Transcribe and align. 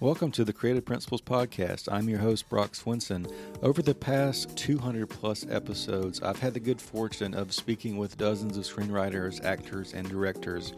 Welcome 0.00 0.30
to 0.32 0.44
the 0.44 0.52
Creative 0.52 0.84
Principles 0.84 1.22
Podcast. 1.22 1.88
I'm 1.90 2.08
your 2.08 2.20
host, 2.20 2.48
Brock 2.48 2.74
Swinson. 2.74 3.28
Over 3.64 3.82
the 3.82 3.96
past 3.96 4.56
200 4.56 5.08
plus 5.08 5.44
episodes, 5.50 6.22
I've 6.22 6.38
had 6.38 6.54
the 6.54 6.60
good 6.60 6.80
fortune 6.80 7.34
of 7.34 7.52
speaking 7.52 7.96
with 7.96 8.16
dozens 8.16 8.56
of 8.56 8.62
screenwriters, 8.62 9.44
actors, 9.44 9.94
and 9.94 10.08
directors, 10.08 10.72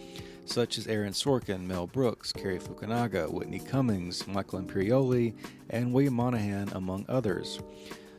such 0.47 0.78
as 0.78 0.87
Aaron 0.87 1.12
Sorkin, 1.12 1.66
Mel 1.66 1.87
Brooks, 1.87 2.33
Cary 2.33 2.59
Fukunaga, 2.59 3.30
Whitney 3.30 3.59
Cummings, 3.59 4.27
Michael 4.27 4.62
Imperioli, 4.62 5.34
and 5.69 5.92
William 5.92 6.14
Monahan, 6.14 6.70
among 6.73 7.05
others. 7.06 7.61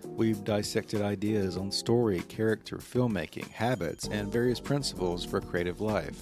We've 0.06 0.44
dissected 0.44 1.02
ideas 1.02 1.58
on 1.58 1.72
story, 1.72 2.20
character, 2.30 2.78
filmmaking, 2.78 3.50
habits, 3.50 4.08
and 4.08 4.32
various 4.32 4.60
principles 4.60 5.26
for 5.26 5.42
creative 5.42 5.82
life. 5.82 6.22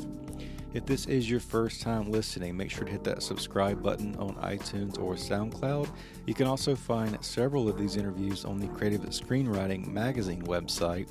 If 0.71 0.85
this 0.85 1.07
is 1.07 1.27
your 1.27 1.39
first 1.39 1.81
time 1.81 2.11
listening, 2.11 2.55
make 2.55 2.69
sure 2.69 2.85
to 2.85 2.91
hit 2.91 3.03
that 3.05 3.23
subscribe 3.23 3.81
button 3.81 4.15
on 4.17 4.35
iTunes 4.35 4.99
or 4.99 5.15
SoundCloud. 5.15 5.89
You 6.27 6.35
can 6.35 6.45
also 6.45 6.75
find 6.75 7.17
several 7.25 7.67
of 7.67 7.75
these 7.75 7.95
interviews 7.97 8.45
on 8.45 8.59
the 8.59 8.67
Creative 8.67 9.01
Screenwriting 9.01 9.87
Magazine 9.87 10.43
website, 10.43 11.09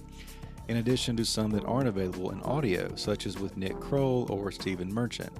in 0.69 0.77
addition 0.77 1.17
to 1.17 1.25
some 1.25 1.51
that 1.51 1.65
aren't 1.65 1.89
available 1.89 2.31
in 2.31 2.41
audio, 2.43 2.95
such 2.95 3.27
as 3.27 3.37
with 3.41 3.57
Nick 3.57 3.81
Kroll 3.81 4.31
or 4.31 4.53
Stephen 4.53 4.95
Merchant. 4.95 5.33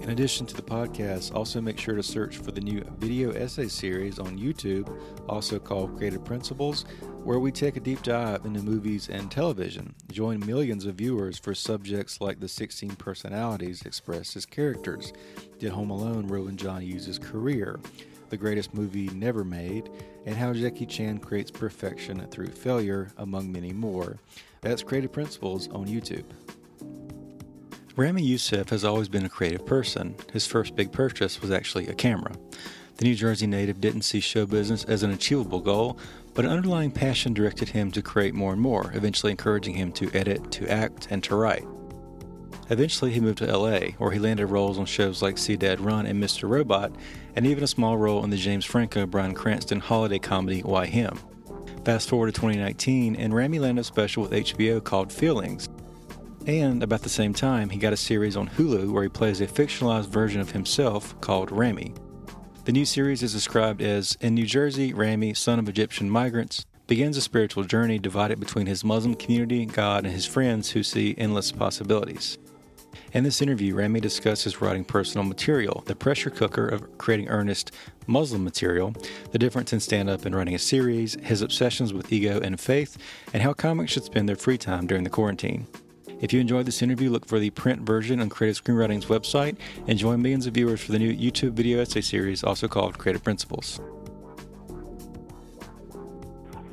In 0.00 0.10
addition 0.10 0.44
to 0.46 0.56
the 0.56 0.62
podcast, 0.62 1.32
also 1.32 1.60
make 1.60 1.78
sure 1.78 1.94
to 1.94 2.02
search 2.02 2.38
for 2.38 2.50
the 2.50 2.60
new 2.60 2.82
video 2.98 3.30
essay 3.30 3.68
series 3.68 4.18
on 4.18 4.36
YouTube, 4.36 4.92
also 5.28 5.60
called 5.60 5.96
Creative 5.96 6.24
Principles, 6.24 6.86
where 7.26 7.40
we 7.40 7.50
take 7.50 7.76
a 7.76 7.80
deep 7.80 8.00
dive 8.04 8.46
into 8.46 8.62
movies 8.62 9.08
and 9.08 9.32
television. 9.32 9.92
Join 10.12 10.38
millions 10.46 10.86
of 10.86 10.94
viewers 10.94 11.40
for 11.40 11.56
subjects 11.56 12.20
like 12.20 12.38
the 12.38 12.46
16 12.46 12.90
personalities 12.90 13.82
expressed 13.82 14.36
as 14.36 14.46
characters. 14.46 15.12
Did 15.58 15.72
Home 15.72 15.90
Alone 15.90 16.28
ruin 16.28 16.56
John 16.56 16.82
Hughes' 16.82 17.18
career? 17.18 17.80
The 18.28 18.36
greatest 18.36 18.74
movie 18.74 19.08
never 19.08 19.42
made, 19.42 19.90
and 20.24 20.36
how 20.36 20.52
Jackie 20.52 20.86
Chan 20.86 21.18
creates 21.18 21.50
perfection 21.50 22.24
through 22.30 22.50
failure, 22.50 23.10
among 23.16 23.50
many 23.50 23.72
more. 23.72 24.18
That's 24.60 24.84
Creative 24.84 25.10
Principles 25.10 25.68
on 25.70 25.88
YouTube. 25.88 26.26
Ramy 27.96 28.22
Youssef 28.22 28.68
has 28.68 28.84
always 28.84 29.08
been 29.08 29.24
a 29.24 29.28
creative 29.28 29.66
person. 29.66 30.14
His 30.32 30.46
first 30.46 30.76
big 30.76 30.92
purchase 30.92 31.42
was 31.42 31.50
actually 31.50 31.88
a 31.88 31.94
camera. 31.94 32.36
The 32.96 33.04
New 33.04 33.14
Jersey 33.14 33.46
native 33.46 33.78
didn't 33.78 34.02
see 34.02 34.20
show 34.20 34.46
business 34.46 34.84
as 34.84 35.02
an 35.02 35.10
achievable 35.10 35.60
goal, 35.60 35.98
but 36.32 36.46
an 36.46 36.50
underlying 36.50 36.90
passion 36.90 37.34
directed 37.34 37.68
him 37.68 37.90
to 37.90 38.00
create 38.00 38.32
more 38.32 38.54
and 38.54 38.60
more, 38.60 38.90
eventually 38.94 39.32
encouraging 39.32 39.74
him 39.74 39.92
to 39.92 40.10
edit, 40.14 40.50
to 40.52 40.70
act, 40.70 41.08
and 41.10 41.22
to 41.24 41.36
write. 41.36 41.66
Eventually, 42.70 43.12
he 43.12 43.20
moved 43.20 43.38
to 43.38 43.54
LA, 43.54 43.90
where 43.98 44.12
he 44.12 44.18
landed 44.18 44.46
roles 44.46 44.78
on 44.78 44.86
shows 44.86 45.20
like 45.20 45.36
See 45.36 45.56
Dad 45.56 45.78
Run 45.78 46.06
and 46.06 46.22
Mr. 46.22 46.48
Robot, 46.48 46.90
and 47.36 47.46
even 47.46 47.62
a 47.62 47.68
small 47.68 47.98
role 47.98 48.24
in 48.24 48.30
the 48.30 48.36
James 48.38 48.64
Franco 48.64 49.04
Bryan 49.04 49.34
Cranston 49.34 49.80
holiday 49.80 50.18
comedy 50.18 50.62
Why 50.62 50.86
Him. 50.86 51.18
Fast 51.84 52.08
forward 52.08 52.32
to 52.34 52.40
2019, 52.40 53.14
and 53.16 53.34
Ramy 53.34 53.58
landed 53.58 53.82
a 53.82 53.84
special 53.84 54.22
with 54.22 54.32
HBO 54.32 54.82
called 54.82 55.12
Feelings. 55.12 55.68
And 56.46 56.82
about 56.82 57.02
the 57.02 57.10
same 57.10 57.34
time, 57.34 57.68
he 57.68 57.78
got 57.78 57.92
a 57.92 57.96
series 57.96 58.38
on 58.38 58.48
Hulu 58.48 58.90
where 58.90 59.02
he 59.02 59.08
plays 59.10 59.42
a 59.42 59.46
fictionalized 59.46 60.08
version 60.08 60.40
of 60.40 60.52
himself 60.52 61.20
called 61.20 61.52
Ramy. 61.52 61.92
The 62.66 62.72
new 62.72 62.84
series 62.84 63.22
is 63.22 63.32
described 63.32 63.80
as 63.80 64.18
In 64.20 64.34
New 64.34 64.44
Jersey, 64.44 64.92
Ramy, 64.92 65.34
son 65.34 65.60
of 65.60 65.68
Egyptian 65.68 66.10
migrants, 66.10 66.66
begins 66.88 67.16
a 67.16 67.20
spiritual 67.20 67.62
journey 67.62 68.00
divided 68.00 68.40
between 68.40 68.66
his 68.66 68.82
Muslim 68.82 69.14
community, 69.14 69.66
God, 69.66 70.04
and 70.04 70.12
his 70.12 70.26
friends 70.26 70.70
who 70.70 70.82
see 70.82 71.14
endless 71.16 71.52
possibilities. 71.52 72.38
In 73.12 73.22
this 73.22 73.40
interview, 73.40 73.76
Ramy 73.76 74.00
discusses 74.00 74.60
writing 74.60 74.84
personal 74.84 75.24
material, 75.24 75.84
the 75.86 75.94
pressure 75.94 76.28
cooker 76.28 76.66
of 76.66 76.98
creating 76.98 77.28
earnest 77.28 77.70
Muslim 78.08 78.42
material, 78.42 78.92
the 79.30 79.38
difference 79.38 79.72
in 79.72 79.78
stand 79.78 80.10
up 80.10 80.24
and 80.24 80.34
running 80.34 80.56
a 80.56 80.58
series, 80.58 81.16
his 81.22 81.42
obsessions 81.42 81.92
with 81.92 82.12
ego 82.12 82.40
and 82.40 82.58
faith, 82.58 82.98
and 83.32 83.44
how 83.44 83.52
comics 83.52 83.92
should 83.92 84.02
spend 84.02 84.28
their 84.28 84.34
free 84.34 84.58
time 84.58 84.88
during 84.88 85.04
the 85.04 85.08
quarantine. 85.08 85.68
If 86.20 86.32
you 86.32 86.40
enjoyed 86.40 86.64
this 86.64 86.80
interview, 86.80 87.10
look 87.10 87.26
for 87.26 87.38
the 87.38 87.50
print 87.50 87.82
version 87.82 88.20
on 88.20 88.30
Creative 88.30 88.62
Screenwriting's 88.62 89.06
website 89.06 89.56
and 89.86 89.98
join 89.98 90.22
millions 90.22 90.46
of 90.46 90.54
viewers 90.54 90.80
for 90.80 90.92
the 90.92 90.98
new 90.98 91.14
YouTube 91.14 91.52
video 91.52 91.80
essay 91.80 92.00
series, 92.00 92.42
also 92.42 92.68
called 92.68 92.96
Creative 92.96 93.22
Principles. 93.22 93.80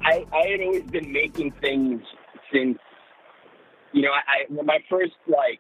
I, 0.02 0.26
I 0.32 0.48
had 0.48 0.62
always 0.62 0.84
been 0.84 1.12
making 1.12 1.52
things 1.60 2.02
since, 2.54 2.78
you 3.92 4.02
know, 4.02 4.12
I, 4.12 4.54
I 4.54 4.64
my 4.64 4.80
first 4.90 5.14
like 5.28 5.60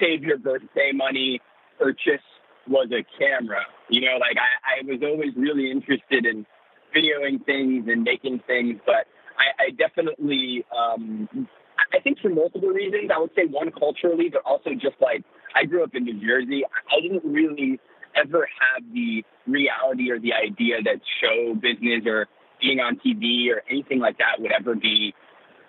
save 0.00 0.22
your 0.22 0.38
birthday 0.38 0.92
money 0.92 1.40
purchase 1.78 2.22
was 2.68 2.88
a 2.92 3.04
camera. 3.18 3.62
You 3.88 4.02
know, 4.02 4.18
like 4.20 4.36
I, 4.36 4.80
I 4.80 4.84
was 4.84 5.00
always 5.02 5.34
really 5.36 5.70
interested 5.70 6.26
in 6.26 6.46
videoing 6.94 7.44
things 7.44 7.86
and 7.88 8.02
making 8.02 8.40
things, 8.46 8.80
but 8.86 9.06
I, 9.38 9.64
I 9.66 9.70
definitely, 9.70 10.64
um, 10.76 11.48
I 11.94 12.00
think 12.00 12.18
for 12.20 12.28
multiple 12.28 12.68
reasons. 12.68 13.10
I 13.14 13.18
would 13.18 13.30
say 13.36 13.46
one 13.46 13.70
culturally, 13.70 14.28
but 14.30 14.42
also 14.44 14.70
just 14.74 14.96
like 15.00 15.24
I 15.54 15.64
grew 15.64 15.82
up 15.82 15.94
in 15.94 16.04
New 16.04 16.20
Jersey. 16.20 16.64
I 16.64 17.00
didn't 17.00 17.24
really 17.24 17.78
ever 18.16 18.48
have 18.60 18.82
the 18.92 19.24
reality 19.46 20.10
or 20.10 20.18
the 20.18 20.32
idea 20.32 20.82
that 20.82 21.00
show 21.20 21.54
business 21.54 22.02
or 22.06 22.26
being 22.60 22.80
on 22.80 22.96
TV 22.96 23.52
or 23.52 23.62
anything 23.70 24.00
like 24.00 24.18
that 24.18 24.40
would 24.40 24.52
ever 24.52 24.74
be 24.74 25.14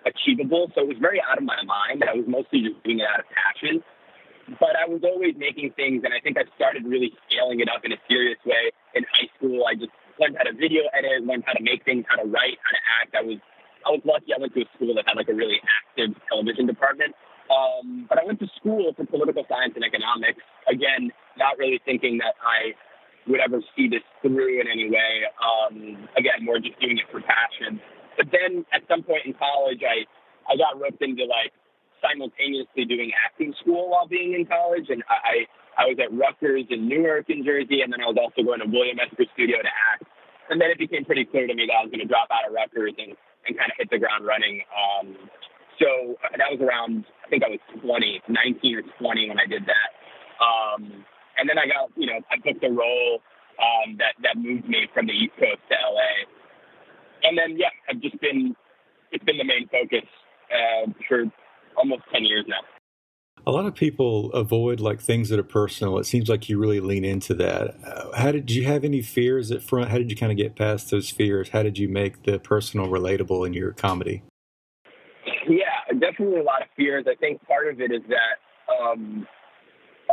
achievable. 0.06 0.72
So 0.74 0.82
it 0.82 0.88
was 0.88 0.96
very 1.00 1.20
out 1.20 1.38
of 1.38 1.44
my 1.44 1.62
mind. 1.64 2.02
I 2.02 2.16
was 2.16 2.24
mostly 2.26 2.62
just 2.62 2.82
doing 2.82 3.00
it 3.00 3.06
out 3.06 3.20
of 3.20 3.26
passion. 3.28 3.84
But 4.56 4.80
I 4.80 4.88
was 4.88 5.04
always 5.04 5.36
making 5.36 5.76
things, 5.76 6.08
and 6.08 6.14
I 6.16 6.24
think 6.24 6.40
I 6.40 6.48
started 6.56 6.88
really 6.88 7.12
scaling 7.28 7.60
it 7.60 7.68
up 7.68 7.84
in 7.84 7.92
a 7.92 8.00
serious 8.08 8.40
way 8.48 8.72
in 8.96 9.04
high 9.04 9.28
school. 9.36 9.60
I 9.68 9.76
just 9.76 9.92
learned 10.16 10.40
how 10.40 10.48
to 10.48 10.56
video 10.56 10.88
edit, 10.96 11.20
learned 11.28 11.44
how 11.44 11.52
to 11.52 11.60
make 11.60 11.84
things, 11.84 12.08
how 12.08 12.16
to 12.16 12.24
write, 12.24 12.56
how 12.64 12.72
to 12.72 12.82
act. 12.96 13.12
I 13.12 13.20
was 13.20 13.36
I 13.88 13.96
was 13.96 14.04
lucky. 14.04 14.36
I 14.36 14.38
went 14.38 14.52
to 14.52 14.60
a 14.60 14.68
school 14.76 14.92
that 14.94 15.08
had 15.08 15.16
like 15.16 15.32
a 15.32 15.34
really 15.34 15.56
active 15.64 16.12
television 16.28 16.68
department. 16.68 17.16
Um, 17.48 18.04
but 18.08 18.20
I 18.20 18.24
went 18.28 18.38
to 18.44 18.48
school 18.60 18.92
for 18.92 19.08
political 19.08 19.48
science 19.48 19.72
and 19.74 19.84
economics. 19.84 20.44
Again, 20.68 21.08
not 21.40 21.56
really 21.56 21.80
thinking 21.88 22.20
that 22.20 22.36
I 22.44 22.76
would 23.24 23.40
ever 23.40 23.64
see 23.72 23.88
this 23.88 24.04
through 24.20 24.60
in 24.60 24.68
any 24.68 24.92
way. 24.92 25.24
Um, 25.40 26.08
again, 26.20 26.44
more 26.44 26.60
just 26.60 26.76
doing 26.80 27.00
it 27.00 27.08
for 27.08 27.24
passion. 27.24 27.80
But 28.20 28.28
then 28.28 28.68
at 28.76 28.84
some 28.88 29.00
point 29.02 29.24
in 29.24 29.32
college, 29.32 29.80
I 29.80 30.04
I 30.44 30.56
got 30.60 30.76
roped 30.76 31.00
into 31.00 31.24
like 31.24 31.56
simultaneously 32.04 32.84
doing 32.84 33.12
acting 33.24 33.54
school 33.60 33.90
while 33.90 34.06
being 34.06 34.36
in 34.36 34.44
college, 34.44 34.92
and 34.92 35.02
I 35.08 35.48
I 35.80 35.88
was 35.88 35.96
at 36.02 36.12
Rutgers 36.12 36.68
in 36.68 36.88
Newark, 36.88 37.30
in 37.30 37.44
Jersey, 37.44 37.80
and 37.80 37.92
then 37.92 38.04
I 38.04 38.06
was 38.10 38.18
also 38.20 38.44
going 38.44 38.60
to 38.60 38.68
William 38.68 38.98
Esper 39.00 39.24
Studio 39.32 39.56
to 39.62 39.72
act. 39.94 40.04
And 40.50 40.60
then 40.60 40.68
it 40.70 40.78
became 40.78 41.04
pretty 41.04 41.24
clear 41.24 41.46
to 41.46 41.54
me 41.54 41.68
that 41.68 41.76
I 41.76 41.82
was 41.84 41.92
going 41.92 42.00
to 42.02 42.08
drop 42.08 42.28
out 42.32 42.48
of 42.48 42.52
Rutgers 42.52 42.96
and, 42.98 43.14
and 43.48 43.58
kind 43.58 43.72
of 43.72 43.76
hit 43.76 43.90
the 43.90 43.98
ground 43.98 44.24
running. 44.24 44.62
Um, 44.70 45.16
so 45.80 46.16
that 46.36 46.50
was 46.50 46.60
around, 46.60 47.04
I 47.24 47.28
think 47.30 47.42
I 47.42 47.48
was 47.48 47.60
20, 47.80 48.22
19 48.28 48.76
or 48.76 48.82
20 48.98 49.28
when 49.28 49.40
I 49.40 49.46
did 49.46 49.64
that. 49.66 49.90
Um, 50.42 51.04
and 51.38 51.48
then 51.48 51.58
I 51.58 51.66
got, 51.66 51.90
you 51.96 52.06
know, 52.06 52.20
I 52.30 52.36
booked 52.42 52.64
a 52.64 52.70
role 52.70 53.22
um, 53.58 53.96
that 53.98 54.14
that 54.22 54.36
moved 54.36 54.68
me 54.68 54.86
from 54.94 55.06
the 55.06 55.12
East 55.12 55.34
Coast 55.38 55.62
to 55.70 55.74
LA. 55.74 56.26
And 57.24 57.36
then 57.36 57.58
yeah, 57.58 57.74
I've 57.90 58.00
just 58.00 58.20
been 58.20 58.54
it's 59.10 59.24
been 59.24 59.38
the 59.38 59.44
main 59.44 59.68
focus 59.68 60.06
uh, 60.50 60.90
for 61.08 61.24
almost 61.76 62.02
10 62.12 62.24
years 62.24 62.44
now. 62.46 62.62
A 63.48 63.50
lot 63.50 63.64
of 63.64 63.74
people 63.74 64.30
avoid 64.34 64.78
like 64.78 65.00
things 65.00 65.30
that 65.30 65.38
are 65.38 65.42
personal. 65.42 65.98
It 65.98 66.04
seems 66.04 66.28
like 66.28 66.50
you 66.50 66.58
really 66.58 66.80
lean 66.80 67.02
into 67.02 67.32
that. 67.36 67.76
Uh, 67.82 68.14
how 68.14 68.30
did 68.30 68.50
you 68.50 68.66
have 68.66 68.84
any 68.84 69.00
fears 69.00 69.50
at 69.50 69.62
front? 69.62 69.88
How 69.88 69.96
did 69.96 70.10
you 70.10 70.18
kind 70.18 70.30
of 70.30 70.36
get 70.36 70.54
past 70.54 70.90
those 70.90 71.08
fears? 71.08 71.48
How 71.48 71.62
did 71.62 71.78
you 71.78 71.88
make 71.88 72.24
the 72.24 72.38
personal 72.38 72.88
relatable 72.88 73.46
in 73.46 73.54
your 73.54 73.72
comedy? 73.72 74.22
Yeah, 75.48 75.98
definitely 75.98 76.40
a 76.40 76.42
lot 76.42 76.60
of 76.60 76.68
fears. 76.76 77.06
I 77.08 77.14
think 77.14 77.42
part 77.46 77.68
of 77.68 77.80
it 77.80 77.90
is 77.90 78.02
that 78.10 78.36
um, 78.70 79.26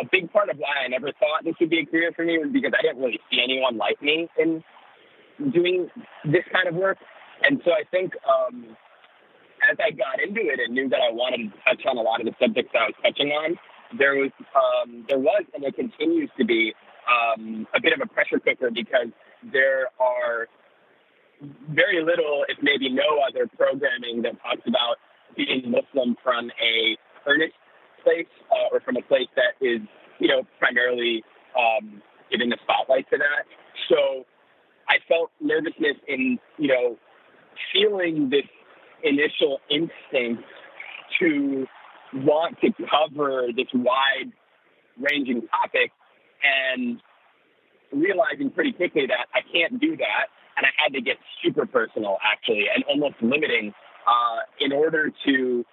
a 0.01 0.05
big 0.09 0.31
part 0.31 0.49
of 0.49 0.55
why 0.57 0.85
I 0.85 0.87
never 0.87 1.11
thought 1.11 1.43
this 1.43 1.55
would 1.59 1.69
be 1.69 1.79
a 1.79 1.85
career 1.85 2.13
for 2.15 2.23
me 2.23 2.37
was 2.37 2.51
because 2.53 2.71
I 2.73 2.83
didn't 2.83 2.99
really 3.01 3.19
see 3.29 3.41
anyone 3.43 3.75
like 3.75 4.01
me 4.01 4.29
in 4.39 4.63
doing 5.51 5.89
this 6.23 6.45
kind 6.53 6.69
of 6.69 6.75
work. 6.75 6.99
And 7.43 7.61
so 7.65 7.71
I 7.71 7.83
think 7.91 8.13
um, 8.25 8.77
as 9.71 9.77
I 9.79 9.91
got 9.91 10.21
into 10.21 10.41
it 10.41 10.59
and 10.59 10.73
knew 10.73 10.89
that 10.89 10.99
I 10.99 11.11
wanted 11.11 11.51
to 11.51 11.57
touch 11.63 11.85
on 11.85 11.97
a 11.97 12.01
lot 12.01 12.19
of 12.19 12.25
the 12.25 12.35
subjects 12.39 12.71
that 12.73 12.81
I 12.81 12.85
was 12.91 12.99
touching 13.01 13.29
on, 13.31 13.57
there 13.97 14.15
was 14.15 14.31
um, 14.55 15.05
there 15.07 15.19
was 15.19 15.43
and 15.53 15.63
there 15.63 15.71
continues 15.71 16.29
to 16.37 16.45
be 16.45 16.73
um, 17.07 17.67
a 17.73 17.81
bit 17.81 17.93
of 17.93 17.99
a 18.03 18.07
pressure 18.07 18.39
cooker 18.39 18.71
because 18.71 19.13
there 19.53 19.89
are 19.99 20.47
very 21.69 22.03
little, 22.03 22.45
if 22.47 22.57
maybe 22.61 22.89
no 22.89 23.21
other 23.27 23.47
programming 23.57 24.21
that 24.23 24.33
talks 24.41 24.65
about 24.67 24.97
being 25.35 25.69
Muslim 25.69 26.15
from 26.23 26.49
a 26.61 26.97
earnest 27.27 27.53
place 28.03 28.29
uh, 28.51 28.71
or 28.71 28.79
from 28.79 28.97
a 28.97 29.01
place 29.01 29.27
that 29.35 29.57
is, 29.65 29.81
you 30.19 30.27
know, 30.27 30.43
primarily 30.59 31.23
um, 31.57 32.01
giving 32.31 32.49
the 32.49 32.57
spotlight 32.63 33.09
to 33.09 33.17
that. 33.17 33.43
So 33.89 34.25
I 34.87 34.97
felt 35.07 35.31
nervousness 35.41 35.97
in, 36.07 36.39
you 36.57 36.67
know, 36.69 36.97
feeling 37.73 38.29
this 38.29 38.47
initial 39.05 39.61
instinct 39.69 40.43
to 41.19 41.67
want 42.13 42.59
to 42.61 42.71
cover 42.89 43.47
this 43.55 43.67
wide 43.73 44.31
ranging 44.99 45.47
topic 45.47 45.91
and 46.43 46.99
realizing 47.93 48.49
pretty 48.49 48.71
quickly 48.71 49.05
that 49.07 49.27
I 49.33 49.41
can't 49.51 49.79
do 49.79 49.95
that. 49.97 50.27
And 50.57 50.65
I 50.65 50.71
had 50.81 50.93
to 50.93 51.01
get 51.01 51.17
super 51.43 51.65
personal, 51.65 52.17
actually, 52.23 52.65
and 52.73 52.83
almost 52.85 53.15
limiting 53.21 53.73
uh, 54.07 54.39
in 54.59 54.71
order 54.71 55.11
to, 55.25 55.65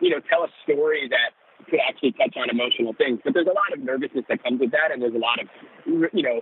you 0.00 0.10
know, 0.10 0.20
tell 0.30 0.44
a 0.44 0.50
story 0.64 1.08
that 1.10 1.36
could 1.68 1.80
actually 1.86 2.12
touch 2.12 2.34
on 2.36 2.48
emotional 2.48 2.94
things. 2.96 3.20
But 3.22 3.34
there's 3.34 3.46
a 3.46 3.52
lot 3.52 3.72
of 3.72 3.84
nervousness 3.84 4.24
that 4.28 4.42
comes 4.42 4.60
with 4.60 4.72
that, 4.72 4.92
and 4.92 5.02
there's 5.02 5.14
a 5.14 5.20
lot 5.20 5.40
of, 5.40 5.48
you 5.86 6.22
know, 6.22 6.40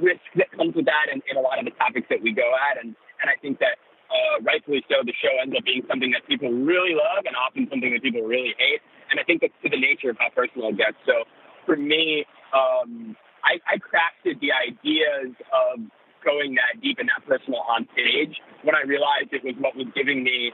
risk 0.00 0.20
that 0.36 0.52
comes 0.52 0.74
with 0.74 0.84
that 0.84 1.08
in, 1.12 1.22
in 1.30 1.36
a 1.36 1.40
lot 1.40 1.58
of 1.58 1.64
the 1.64 1.72
topics 1.72 2.06
that 2.10 2.20
we 2.20 2.32
go 2.32 2.52
at. 2.70 2.76
And, 2.76 2.94
and 3.22 3.32
I 3.32 3.40
think 3.40 3.58
that 3.60 3.80
uh, 4.10 4.42
rightfully 4.42 4.84
so, 4.88 5.02
the 5.04 5.14
show 5.20 5.32
ends 5.42 5.54
up 5.56 5.64
being 5.64 5.82
something 5.88 6.10
that 6.12 6.26
people 6.28 6.50
really 6.52 6.94
love 6.94 7.24
and 7.26 7.34
often 7.36 7.66
something 7.70 7.92
that 7.92 8.02
people 8.02 8.22
really 8.22 8.54
hate. 8.58 8.80
And 9.10 9.18
I 9.18 9.24
think 9.24 9.40
that's 9.40 9.56
to 9.62 9.68
the 9.68 9.80
nature 9.80 10.10
of 10.10 10.16
how 10.18 10.30
personal 10.34 10.70
it 10.70 10.78
gets. 10.78 10.96
So 11.06 11.24
for 11.66 11.76
me, 11.76 12.24
um, 12.52 13.16
I, 13.44 13.60
I 13.68 13.76
crafted 13.76 14.40
the 14.40 14.52
ideas 14.52 15.36
of 15.52 15.80
going 16.24 16.56
that 16.56 16.80
deep 16.80 16.98
and 16.98 17.08
that 17.12 17.26
personal 17.28 17.60
on 17.68 17.86
stage 17.92 18.40
when 18.64 18.74
I 18.74 18.82
realized 18.88 19.32
it 19.32 19.44
was 19.44 19.54
what 19.60 19.76
was 19.76 19.86
giving 19.94 20.24
me 20.24 20.52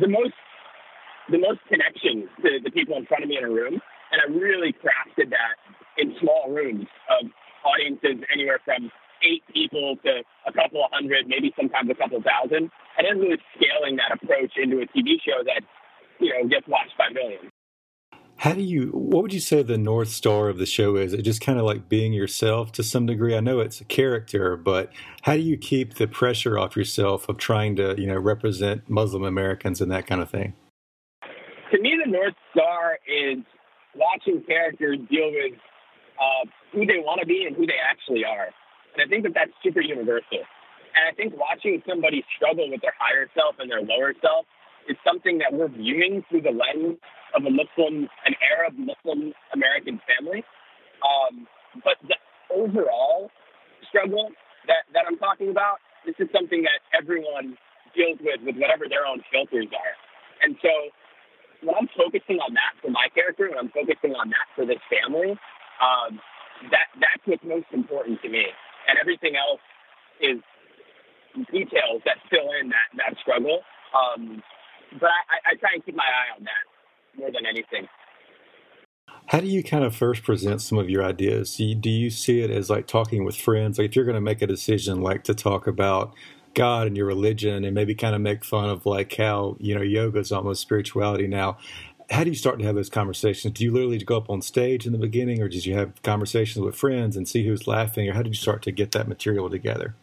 the 0.00 0.08
most 0.08 0.32
the 1.28 1.36
most 1.36 1.60
connection 1.68 2.24
to 2.40 2.56
the 2.64 2.72
people 2.72 2.96
in 2.96 3.04
front 3.04 3.22
of 3.22 3.28
me 3.28 3.36
in 3.36 3.44
a 3.44 3.52
room. 3.52 3.76
And 4.10 4.16
I 4.16 4.26
really 4.32 4.72
crafted 4.72 5.28
that 5.28 5.60
in 6.00 6.16
small 6.20 6.48
rooms 6.48 6.88
of 7.12 7.28
audiences 7.68 8.24
anywhere 8.32 8.60
from 8.64 8.90
eight 9.22 9.42
people 9.52 9.96
to 10.04 10.22
a 10.46 10.52
couple 10.52 10.84
of 10.84 10.90
hundred, 10.92 11.26
maybe 11.26 11.52
sometimes 11.56 11.90
a 11.90 11.94
couple 11.94 12.22
thousand. 12.22 12.70
And 12.96 13.06
then 13.06 13.18
really 13.18 13.38
scaling 13.56 13.96
that 13.96 14.12
approach 14.12 14.52
into 14.56 14.78
a 14.78 14.86
TV 14.86 15.16
show 15.24 15.44
that, 15.44 15.62
you 16.20 16.32
know, 16.32 16.48
gets 16.48 16.66
watched 16.66 16.96
by 16.98 17.08
millions. 17.12 17.50
How 18.38 18.52
do 18.52 18.62
you, 18.62 18.90
what 18.90 19.22
would 19.22 19.34
you 19.34 19.40
say 19.40 19.64
the 19.64 19.76
North 19.76 20.10
Star 20.10 20.48
of 20.48 20.58
the 20.58 20.66
show 20.66 20.94
is? 20.94 21.12
It 21.12 21.22
just 21.22 21.40
kind 21.40 21.58
of 21.58 21.64
like 21.64 21.88
being 21.88 22.12
yourself 22.12 22.70
to 22.72 22.84
some 22.84 23.04
degree? 23.04 23.36
I 23.36 23.40
know 23.40 23.58
it's 23.58 23.80
a 23.80 23.84
character, 23.84 24.56
but 24.56 24.92
how 25.22 25.34
do 25.34 25.40
you 25.40 25.56
keep 25.56 25.94
the 25.94 26.06
pressure 26.06 26.56
off 26.56 26.76
yourself 26.76 27.28
of 27.28 27.36
trying 27.38 27.74
to, 27.76 28.00
you 28.00 28.06
know, 28.06 28.16
represent 28.16 28.88
Muslim 28.88 29.24
Americans 29.24 29.80
and 29.80 29.90
that 29.90 30.06
kind 30.06 30.20
of 30.20 30.30
thing? 30.30 30.54
To 31.72 31.80
me, 31.80 31.98
the 32.04 32.08
North 32.08 32.34
Star 32.52 32.98
is 33.08 33.38
watching 33.96 34.44
characters 34.46 34.98
deal 35.10 35.32
with 35.32 35.58
uh, 36.20 36.46
who 36.72 36.86
they 36.86 36.98
want 36.98 37.20
to 37.20 37.26
be 37.26 37.44
and 37.44 37.56
who 37.56 37.66
they 37.66 37.78
actually 37.82 38.24
are. 38.24 38.50
And 38.98 39.06
I 39.06 39.08
think 39.08 39.22
that 39.22 39.34
that's 39.38 39.54
super 39.62 39.80
universal. 39.80 40.42
And 40.42 41.06
I 41.06 41.14
think 41.14 41.38
watching 41.38 41.78
somebody 41.86 42.26
struggle 42.34 42.66
with 42.66 42.82
their 42.82 42.98
higher 42.98 43.30
self 43.30 43.54
and 43.62 43.70
their 43.70 43.86
lower 43.86 44.10
self 44.18 44.42
is 44.90 44.98
something 45.06 45.38
that 45.38 45.54
we're 45.54 45.70
viewing 45.70 46.26
through 46.26 46.42
the 46.42 46.50
lens 46.50 46.98
of 47.30 47.46
a 47.46 47.52
Muslim, 47.54 48.10
an 48.26 48.34
Arab 48.42 48.74
Muslim 48.74 49.30
American 49.54 50.02
family. 50.02 50.42
Um, 50.98 51.46
but 51.86 52.02
the 52.02 52.18
overall 52.50 53.30
struggle 53.86 54.34
that, 54.66 54.90
that 54.90 55.06
I'm 55.06 55.14
talking 55.22 55.54
about, 55.54 55.78
this 56.02 56.18
is 56.18 56.26
something 56.34 56.66
that 56.66 56.82
everyone 56.90 57.54
deals 57.94 58.18
with 58.18 58.42
with 58.42 58.58
whatever 58.58 58.90
their 58.90 59.06
own 59.06 59.22
filters 59.30 59.70
are. 59.70 59.94
And 60.42 60.58
so 60.58 60.72
when 61.62 61.78
I'm 61.78 61.88
focusing 61.94 62.42
on 62.42 62.50
that 62.58 62.74
for 62.82 62.90
my 62.90 63.06
character, 63.14 63.46
when 63.46 63.62
I'm 63.62 63.70
focusing 63.70 64.18
on 64.18 64.34
that 64.34 64.50
for 64.58 64.66
this 64.66 64.82
family, 64.90 65.38
um, 65.78 66.18
that 66.74 66.90
that's 66.98 67.22
what's 67.22 67.46
most 67.46 67.70
important 67.70 68.18
to 68.26 68.28
me. 68.28 68.50
And 68.88 68.98
everything 68.98 69.36
else 69.36 69.60
is 70.20 70.40
details 71.52 72.02
that 72.04 72.16
fill 72.30 72.50
in 72.60 72.68
that, 72.70 72.88
that 72.96 73.16
struggle. 73.20 73.60
Um, 73.94 74.42
but 74.98 75.10
I, 75.28 75.52
I 75.52 75.54
try 75.60 75.70
and 75.74 75.84
keep 75.84 75.94
my 75.94 76.04
eye 76.04 76.36
on 76.36 76.44
that 76.44 76.64
more 77.18 77.30
than 77.30 77.46
anything. 77.46 77.86
How 79.26 79.40
do 79.40 79.46
you 79.46 79.62
kind 79.62 79.84
of 79.84 79.94
first 79.94 80.22
present 80.22 80.62
some 80.62 80.78
of 80.78 80.88
your 80.88 81.04
ideas? 81.04 81.56
Do 81.56 81.64
you, 81.64 81.74
do 81.74 81.90
you 81.90 82.08
see 82.08 82.40
it 82.40 82.50
as 82.50 82.70
like 82.70 82.86
talking 82.86 83.24
with 83.24 83.36
friends? 83.36 83.78
Like 83.78 83.90
if 83.90 83.96
you're 83.96 84.06
going 84.06 84.14
to 84.14 84.22
make 84.22 84.40
a 84.40 84.46
decision, 84.46 85.02
like 85.02 85.22
to 85.24 85.34
talk 85.34 85.66
about 85.66 86.14
God 86.54 86.86
and 86.86 86.96
your 86.96 87.06
religion, 87.06 87.64
and 87.64 87.74
maybe 87.74 87.94
kind 87.94 88.14
of 88.14 88.22
make 88.22 88.42
fun 88.42 88.70
of 88.70 88.86
like 88.86 89.14
how 89.14 89.56
you 89.60 89.74
know 89.74 89.82
yoga 89.82 90.18
is 90.18 90.32
almost 90.32 90.62
spirituality 90.62 91.26
now. 91.26 91.58
How 92.10 92.24
do 92.24 92.30
you 92.30 92.36
start 92.36 92.58
to 92.58 92.64
have 92.64 92.74
those 92.74 92.88
conversations? 92.88 93.52
Do 93.52 93.64
you 93.64 93.72
literally 93.72 93.98
go 93.98 94.16
up 94.16 94.30
on 94.30 94.40
stage 94.40 94.86
in 94.86 94.92
the 94.92 94.98
beginning, 94.98 95.42
or 95.42 95.48
did 95.48 95.66
you 95.66 95.74
have 95.74 96.02
conversations 96.02 96.64
with 96.64 96.74
friends 96.74 97.16
and 97.16 97.28
see 97.28 97.44
who's 97.46 97.66
laughing, 97.66 98.08
or 98.08 98.14
how 98.14 98.22
did 98.22 98.32
you 98.32 98.40
start 98.40 98.62
to 98.62 98.72
get 98.72 98.92
that 98.92 99.08
material 99.08 99.50
together? 99.50 99.94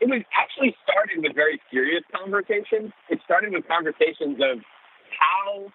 It 0.00 0.08
was 0.08 0.22
actually 0.32 0.76
started 0.84 1.22
with 1.22 1.34
very 1.34 1.60
serious 1.70 2.04
conversations. 2.14 2.92
It 3.10 3.18
started 3.24 3.52
with 3.52 3.66
conversations 3.66 4.38
of 4.38 4.62
how 5.18 5.66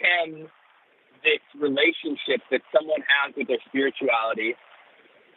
can 0.00 0.46
this 1.22 1.42
relationship 1.58 2.42
that 2.50 2.62
someone 2.74 3.02
has 3.06 3.34
with 3.36 3.48
their 3.48 3.62
spirituality, 3.68 4.54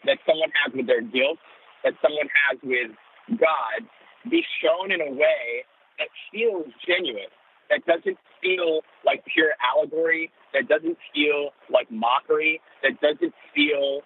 that 0.06 0.18
someone 0.26 0.50
has 0.64 0.74
with 0.74 0.86
their 0.86 1.02
guilt, 1.02 1.40
that 1.84 1.94
someone 2.02 2.30
has 2.48 2.58
with 2.62 2.92
God, 3.40 3.82
be 4.30 4.42
shown 4.62 4.92
in 4.92 5.02
a 5.02 5.12
way 5.12 5.66
that 5.98 6.10
feels 6.32 6.70
genuine, 6.86 7.34
that 7.70 7.86
doesn't 7.86 8.18
feel 8.42 8.82
like 9.06 9.24
pure 9.26 9.52
allegory, 9.62 10.32
that 10.54 10.68
doesn't 10.68 10.98
feel 11.14 11.50
like 11.72 11.90
mockery, 11.92 12.62
that 12.84 13.00
doesn't 13.02 13.34
feel 13.54 14.02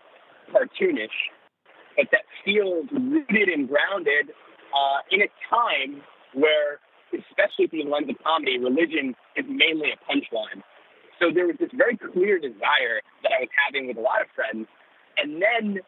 cartoonish, 0.49 1.15
but 1.95 2.07
that 2.11 2.23
feels 2.43 2.87
rooted 2.91 3.49
and 3.49 3.67
grounded 3.67 4.33
uh, 4.73 4.99
in 5.11 5.21
a 5.21 5.29
time 5.49 6.01
where, 6.33 6.79
especially 7.13 7.67
through 7.67 7.83
the 7.83 7.89
lens 7.89 8.09
of 8.09 8.15
comedy, 8.23 8.57
religion 8.57 9.15
is 9.35 9.45
mainly 9.47 9.89
a 9.91 9.97
punchline. 10.09 10.63
So 11.19 11.31
there 11.33 11.45
was 11.45 11.57
this 11.59 11.69
very 11.75 11.97
clear 11.97 12.39
desire 12.39 13.03
that 13.23 13.31
I 13.35 13.43
was 13.43 13.51
having 13.67 13.87
with 13.87 13.97
a 13.97 14.01
lot 14.01 14.21
of 14.21 14.27
friends. 14.33 14.67
And 15.17 15.41
then 15.41 15.83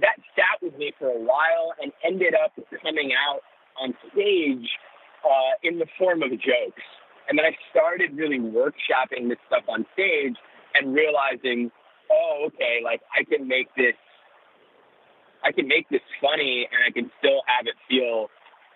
that 0.00 0.20
sat 0.36 0.60
with 0.60 0.76
me 0.76 0.92
for 0.98 1.08
a 1.08 1.18
while 1.18 1.72
and 1.80 1.92
ended 2.04 2.34
up 2.36 2.52
coming 2.82 3.12
out 3.16 3.40
on 3.80 3.94
stage 4.12 4.68
uh, 5.24 5.54
in 5.62 5.78
the 5.78 5.86
form 5.98 6.22
of 6.22 6.30
jokes. 6.30 6.84
And 7.28 7.38
then 7.38 7.46
I 7.46 7.56
started 7.70 8.16
really 8.16 8.38
workshopping 8.38 9.28
this 9.28 9.38
stuff 9.46 9.64
on 9.68 9.86
stage 9.94 10.36
and 10.74 10.94
realizing, 10.94 11.70
oh, 12.10 12.48
okay, 12.48 12.80
like 12.82 13.00
I 13.14 13.24
can 13.24 13.46
make 13.46 13.68
this 13.76 13.94
I 15.42 15.52
can 15.52 15.66
make 15.68 15.88
this 15.88 16.02
funny 16.20 16.68
and 16.70 16.84
I 16.86 16.90
can 16.92 17.10
still 17.18 17.40
have 17.46 17.66
it 17.66 17.74
feel 17.88 18.28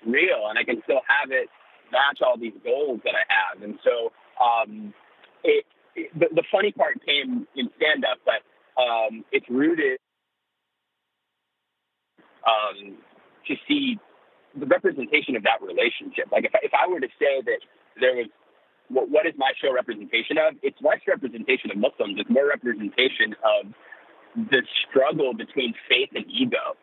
real 0.07 0.49
and 0.49 0.59
I 0.59 0.65
can 0.65 0.81
still 0.85 1.01
have 1.07 1.31
it 1.31 1.49
match 1.93 2.21
all 2.25 2.39
these 2.39 2.57
goals 2.65 3.01
that 3.05 3.15
I 3.15 3.25
have. 3.29 3.63
And 3.63 3.79
so 3.85 4.13
um, 4.43 4.95
it, 5.43 5.67
it 5.95 6.11
the, 6.19 6.27
the 6.35 6.45
funny 6.51 6.73
part 6.73 7.05
came 7.05 7.47
in 7.55 7.69
stand 7.77 8.05
up, 8.05 8.19
but 8.25 8.41
um, 8.81 9.25
it's 9.31 9.47
rooted 9.51 9.99
um, 12.47 12.97
to 13.47 13.55
see 13.69 13.99
the 14.59 14.67
representation 14.67 15.37
of 15.37 15.43
that 15.43 15.61
relationship. 15.61 16.31
Like 16.31 16.45
if 16.45 16.55
I, 16.55 16.59
if 16.63 16.73
I 16.75 16.91
were 16.91 17.01
to 17.01 17.09
say 17.19 17.43
that 17.45 17.61
there 18.01 18.17
was 18.17 18.27
what, 18.89 19.09
what 19.11 19.27
is 19.27 19.33
my 19.37 19.53
show 19.61 19.73
representation 19.73 20.39
of? 20.39 20.55
It's 20.63 20.77
less 20.83 21.01
representation 21.09 21.71
of 21.71 21.79
Muslims. 21.79 22.17
It's 22.19 22.31
more 22.31 22.49
representation 22.49 23.35
of 23.43 23.73
the 24.51 24.63
struggle 24.89 25.33
between 25.35 25.75
faith 25.89 26.11
and 26.15 26.25
ego. 26.31 26.77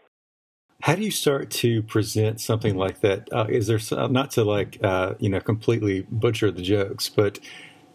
How 0.81 0.95
do 0.95 1.03
you 1.03 1.11
start 1.11 1.51
to 1.51 1.83
present 1.83 2.41
something 2.41 2.75
like 2.75 3.01
that? 3.01 3.29
Uh, 3.31 3.45
is 3.47 3.67
there 3.67 3.77
some, 3.77 4.11
not 4.11 4.31
to 4.31 4.43
like 4.43 4.79
uh, 4.83 5.13
you 5.19 5.29
know 5.29 5.39
completely 5.39 6.07
butcher 6.09 6.49
the 6.49 6.63
jokes, 6.63 7.07
but 7.07 7.39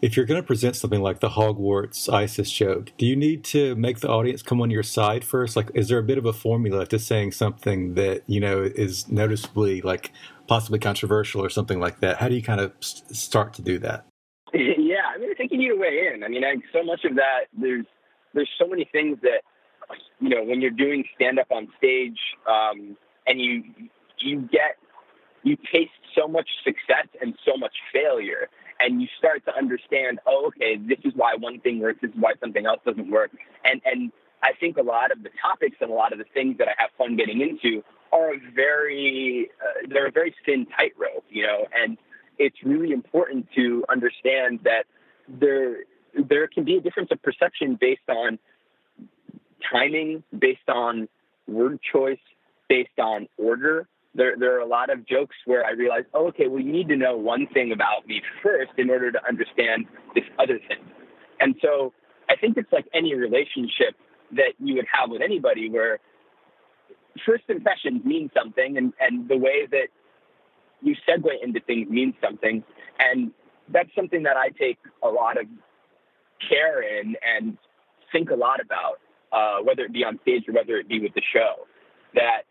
if 0.01 0.15
you're 0.15 0.25
going 0.25 0.41
to 0.41 0.45
present 0.45 0.75
something 0.75 1.01
like 1.01 1.19
the 1.19 1.29
Hogwarts 1.29 2.11
ISIS 2.11 2.51
joke, 2.51 2.91
do 2.97 3.05
you 3.05 3.15
need 3.15 3.43
to 3.45 3.75
make 3.75 3.99
the 3.99 4.09
audience 4.09 4.41
come 4.41 4.61
on 4.61 4.69
your 4.69 4.83
side 4.83 5.23
first? 5.23 5.55
Like, 5.55 5.71
is 5.73 5.89
there 5.89 5.97
a 5.97 6.03
bit 6.03 6.17
of 6.17 6.25
a 6.25 6.33
formula 6.33 6.85
to 6.87 6.99
saying 6.99 7.31
something 7.31 7.95
that 7.95 8.23
you 8.27 8.39
know 8.39 8.61
is 8.61 9.09
noticeably 9.09 9.81
like 9.81 10.11
possibly 10.47 10.79
controversial 10.79 11.43
or 11.43 11.49
something 11.49 11.79
like 11.79 11.99
that? 12.01 12.17
How 12.17 12.29
do 12.29 12.35
you 12.35 12.43
kind 12.43 12.61
of 12.61 12.73
start 12.79 13.53
to 13.55 13.61
do 13.61 13.79
that? 13.79 14.05
Yeah, 14.87 15.03
I 15.13 15.17
mean, 15.19 15.29
I 15.29 15.33
think 15.33 15.51
you 15.51 15.57
need 15.57 15.67
to 15.67 15.75
weigh 15.75 16.09
in. 16.13 16.23
I 16.23 16.29
mean, 16.29 16.45
I, 16.45 16.55
so 16.71 16.81
much 16.81 17.03
of 17.03 17.15
that 17.15 17.47
there's 17.51 17.85
there's 18.33 18.49
so 18.57 18.65
many 18.65 18.87
things 18.89 19.17
that 19.21 19.41
you 20.21 20.29
know 20.29 20.43
when 20.43 20.61
you're 20.61 20.71
doing 20.71 21.03
stand 21.13 21.39
up 21.39 21.47
on 21.51 21.67
stage 21.77 22.17
um, 22.49 22.95
and 23.27 23.39
you 23.39 23.63
you 24.19 24.47
get 24.49 24.77
you 25.43 25.57
taste 25.71 25.91
so 26.17 26.27
much 26.27 26.47
success 26.63 27.07
and 27.21 27.35
so 27.45 27.57
much 27.57 27.73
failure 27.91 28.47
and 28.79 29.01
you 29.01 29.07
start 29.17 29.43
to 29.45 29.55
understand, 29.55 30.19
oh, 30.25 30.47
okay, 30.47 30.77
this 30.77 30.99
is 31.03 31.13
why 31.15 31.35
one 31.35 31.59
thing 31.59 31.79
works, 31.79 31.99
this 32.01 32.11
is 32.11 32.17
why 32.19 32.33
something 32.39 32.65
else 32.65 32.79
doesn't 32.85 33.09
work, 33.09 33.31
and 33.63 33.81
and 33.85 34.11
I 34.43 34.51
think 34.59 34.77
a 34.77 34.83
lot 34.83 35.11
of 35.11 35.23
the 35.23 35.29
topics 35.41 35.77
and 35.81 35.89
a 35.89 35.93
lot 35.93 36.13
of 36.13 36.19
the 36.19 36.25
things 36.33 36.57
that 36.59 36.67
I 36.67 36.73
have 36.77 36.91
fun 36.97 37.15
getting 37.15 37.41
into 37.41 37.83
are 38.11 38.33
a 38.33 38.39
very 38.55 39.49
uh, 39.61 39.87
they're 39.89 40.07
a 40.07 40.11
very 40.11 40.35
thin 40.45 40.65
tightrope, 40.65 41.25
you 41.29 41.45
know, 41.45 41.65
and 41.73 41.97
it's 42.37 42.57
really 42.63 42.91
important 42.91 43.47
to 43.55 43.83
understand 43.89 44.59
that 44.63 44.83
there 45.27 45.77
there 46.13 46.47
can 46.47 46.63
be 46.63 46.77
a 46.77 46.81
difference 46.81 47.09
of 47.11 47.21
perception 47.21 47.77
based 47.79 48.09
on 48.09 48.39
timing, 49.71 50.23
based 50.37 50.67
on 50.67 51.07
word 51.47 51.79
choice, 51.91 52.19
based 52.69 52.99
on 52.99 53.27
order. 53.37 53.87
There, 54.17 54.35
there 54.37 54.55
are 54.57 54.61
a 54.61 54.67
lot 54.67 54.89
of 54.89 55.05
jokes 55.05 55.35
where 55.45 55.63
I 55.63 55.71
realize, 55.71 56.03
oh, 56.13 56.27
okay, 56.29 56.47
well, 56.47 56.59
you 56.59 56.71
need 56.71 56.89
to 56.89 56.97
know 56.97 57.15
one 57.15 57.47
thing 57.53 57.71
about 57.71 58.07
me 58.07 58.21
first 58.43 58.71
in 58.77 58.89
order 58.89 59.11
to 59.11 59.19
understand 59.27 59.85
this 60.15 60.23
other 60.39 60.57
thing. 60.67 60.83
And 61.39 61.55
so 61.61 61.93
I 62.27 62.35
think 62.35 62.57
it's 62.57 62.71
like 62.73 62.85
any 62.95 63.13
relationship 63.13 63.95
that 64.31 64.53
you 64.59 64.75
would 64.75 64.87
have 64.91 65.11
with 65.11 65.21
anybody 65.21 65.69
where 65.69 65.99
first 67.25 67.43
impressions 67.47 68.03
mean 68.03 68.29
something 68.35 68.77
and, 68.77 68.91
and 68.99 69.29
the 69.29 69.37
way 69.37 69.67
that 69.69 69.87
you 70.81 70.95
segue 71.07 71.31
into 71.43 71.59
things 71.61 71.87
means 71.89 72.15
something. 72.21 72.63
And 72.99 73.31
that's 73.69 73.89
something 73.95 74.23
that 74.23 74.35
I 74.35 74.49
take 74.49 74.79
a 75.03 75.07
lot 75.07 75.39
of 75.39 75.45
care 76.49 76.81
in 76.81 77.15
and 77.23 77.57
think 78.11 78.31
a 78.31 78.35
lot 78.35 78.59
about, 78.61 78.99
uh, 79.31 79.63
whether 79.63 79.83
it 79.83 79.93
be 79.93 80.03
on 80.03 80.19
stage 80.23 80.43
or 80.47 80.53
whether 80.53 80.77
it 80.77 80.87
be 80.87 80.99
with 80.99 81.13
the 81.13 81.21
show. 81.33 81.67
That 82.15 82.43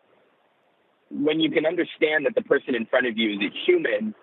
when 1.11 1.41
you 1.41 1.51
can 1.51 1.67
understand 1.67 2.27
that 2.27 2.35
the 2.35 2.43
person 2.43 2.75
in 2.75 2.87
front 2.87 3.07
of 3.07 3.17
you 3.17 3.33
is 3.33 3.39
a 3.39 3.51
human, 3.65 4.15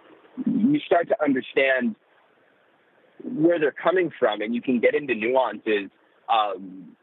you 0.46 0.80
start 0.86 1.08
to 1.10 1.24
understand 1.24 1.96
where 3.24 3.60
they're 3.60 3.72
coming 3.72 4.12
from 4.20 4.42
and 4.42 4.54
you 4.54 4.62
can 4.62 4.80
get 4.80 4.96
into 4.96 5.16
nuances 5.16 5.90
um, 6.30 6.96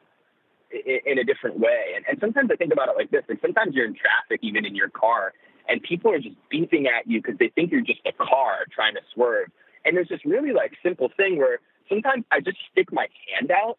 in, 0.71 1.19
a 1.19 1.25
different 1.25 1.59
way. 1.59 1.95
And, 1.97 2.05
and 2.09 2.19
sometimes 2.21 2.51
I 2.53 2.57
think 2.57 2.73
about 2.73 2.89
it 2.89 2.97
like 2.97 3.11
this, 3.11 3.23
like 3.29 3.41
sometimes 3.41 3.75
you're 3.75 3.87
in 3.87 3.95
traffic, 3.95 4.41
even 4.43 4.67
in 4.67 4.75
your 4.75 4.91
car, 4.91 5.33
and 5.69 5.83
people 5.83 6.13
are 6.13 6.19
just 6.19 6.37
beeping 6.53 6.87
at 6.87 7.07
you 7.07 7.23
because 7.23 7.39
they 7.39 7.49
think 7.49 7.73
you're 7.73 7.81
just 7.81 8.01
a 8.07 8.13
car 8.13 8.67
trying 8.73 8.95
to 8.95 9.01
swerve. 9.15 9.49
And 9.85 9.97
there's 9.97 10.09
this 10.09 10.21
really 10.25 10.53
like 10.53 10.73
simple 10.83 11.11
thing 11.17 11.39
where 11.39 11.61
sometimes 11.89 12.25
I 12.31 12.41
just 12.41 12.59
stick 12.71 12.93
my 12.93 13.07
hand 13.33 13.51
out 13.51 13.79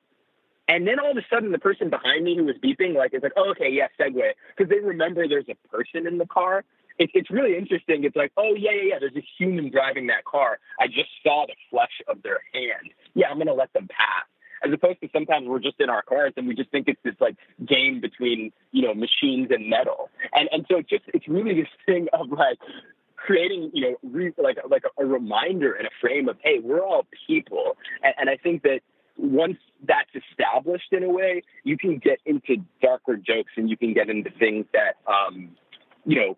and 0.71 0.87
then 0.87 1.01
all 1.01 1.11
of 1.11 1.17
a 1.17 1.25
sudden, 1.29 1.51
the 1.51 1.59
person 1.59 1.89
behind 1.89 2.23
me 2.23 2.37
who 2.37 2.45
was 2.45 2.55
beeping, 2.63 2.95
like, 2.95 3.13
is 3.13 3.21
like, 3.21 3.33
oh, 3.35 3.51
okay, 3.51 3.69
yeah, 3.69 3.87
segue. 3.99 4.21
Because 4.55 4.69
they 4.69 4.79
remember 4.79 5.27
there's 5.27 5.49
a 5.49 5.67
person 5.67 6.07
in 6.07 6.17
the 6.17 6.25
car. 6.25 6.63
It, 6.97 7.09
it's 7.13 7.29
really 7.29 7.57
interesting. 7.57 8.05
It's 8.05 8.15
like, 8.15 8.31
oh, 8.37 8.55
yeah, 8.57 8.71
yeah, 8.71 8.89
yeah, 8.91 8.99
there's 9.01 9.17
a 9.17 9.25
human 9.37 9.69
driving 9.69 10.07
that 10.07 10.23
car. 10.23 10.59
I 10.79 10.87
just 10.87 11.09
saw 11.23 11.45
the 11.45 11.55
flesh 11.69 12.01
of 12.07 12.23
their 12.23 12.39
hand. 12.53 12.93
Yeah, 13.15 13.27
I'm 13.27 13.35
going 13.35 13.47
to 13.47 13.53
let 13.53 13.73
them 13.73 13.89
pass. 13.89 14.23
As 14.63 14.71
opposed 14.71 15.01
to 15.01 15.09
sometimes 15.11 15.45
we're 15.49 15.59
just 15.59 15.81
in 15.81 15.89
our 15.89 16.03
cars 16.03 16.31
and 16.37 16.47
we 16.47 16.55
just 16.55 16.71
think 16.71 16.87
it's 16.87 17.01
this 17.03 17.15
like 17.19 17.35
game 17.67 17.99
between, 17.99 18.53
you 18.71 18.83
know, 18.83 18.93
machines 18.93 19.49
and 19.49 19.69
metal. 19.69 20.09
And, 20.31 20.47
and 20.53 20.65
so 20.71 20.77
it's 20.77 20.89
just, 20.89 21.03
it's 21.07 21.27
really 21.27 21.53
this 21.53 21.67
thing 21.85 22.07
of 22.13 22.29
like, 22.29 22.59
creating, 23.15 23.71
you 23.73 23.81
know, 23.81 23.95
re- 24.03 24.33
like 24.37 24.57
like 24.69 24.83
a, 24.83 25.03
a, 25.03 25.05
reminder 25.05 25.73
and 25.73 25.85
a 25.85 25.91
frame 25.99 26.27
of, 26.27 26.37
hey, 26.43 26.59
we're 26.59 26.81
all 26.81 27.05
people, 27.27 27.77
and, 28.03 28.13
and 28.17 28.29
I 28.31 28.37
think 28.37 28.63
that 28.63 28.81
once 29.21 29.57
that's 29.87 30.09
established 30.15 30.91
in 30.91 31.03
a 31.03 31.09
way, 31.09 31.43
you 31.63 31.77
can 31.77 31.99
get 31.99 32.19
into 32.25 32.57
darker 32.81 33.15
jokes 33.15 33.51
and 33.55 33.69
you 33.69 33.77
can 33.77 33.93
get 33.93 34.09
into 34.09 34.31
things 34.31 34.65
that, 34.73 34.97
um, 35.07 35.49
you 36.05 36.19
know, 36.19 36.37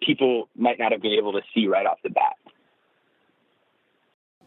people 0.00 0.48
might 0.56 0.78
not 0.78 0.92
have 0.92 1.02
been 1.02 1.12
able 1.12 1.32
to 1.32 1.40
see 1.54 1.66
right 1.66 1.86
off 1.86 1.98
the 2.02 2.10
bat. 2.10 2.36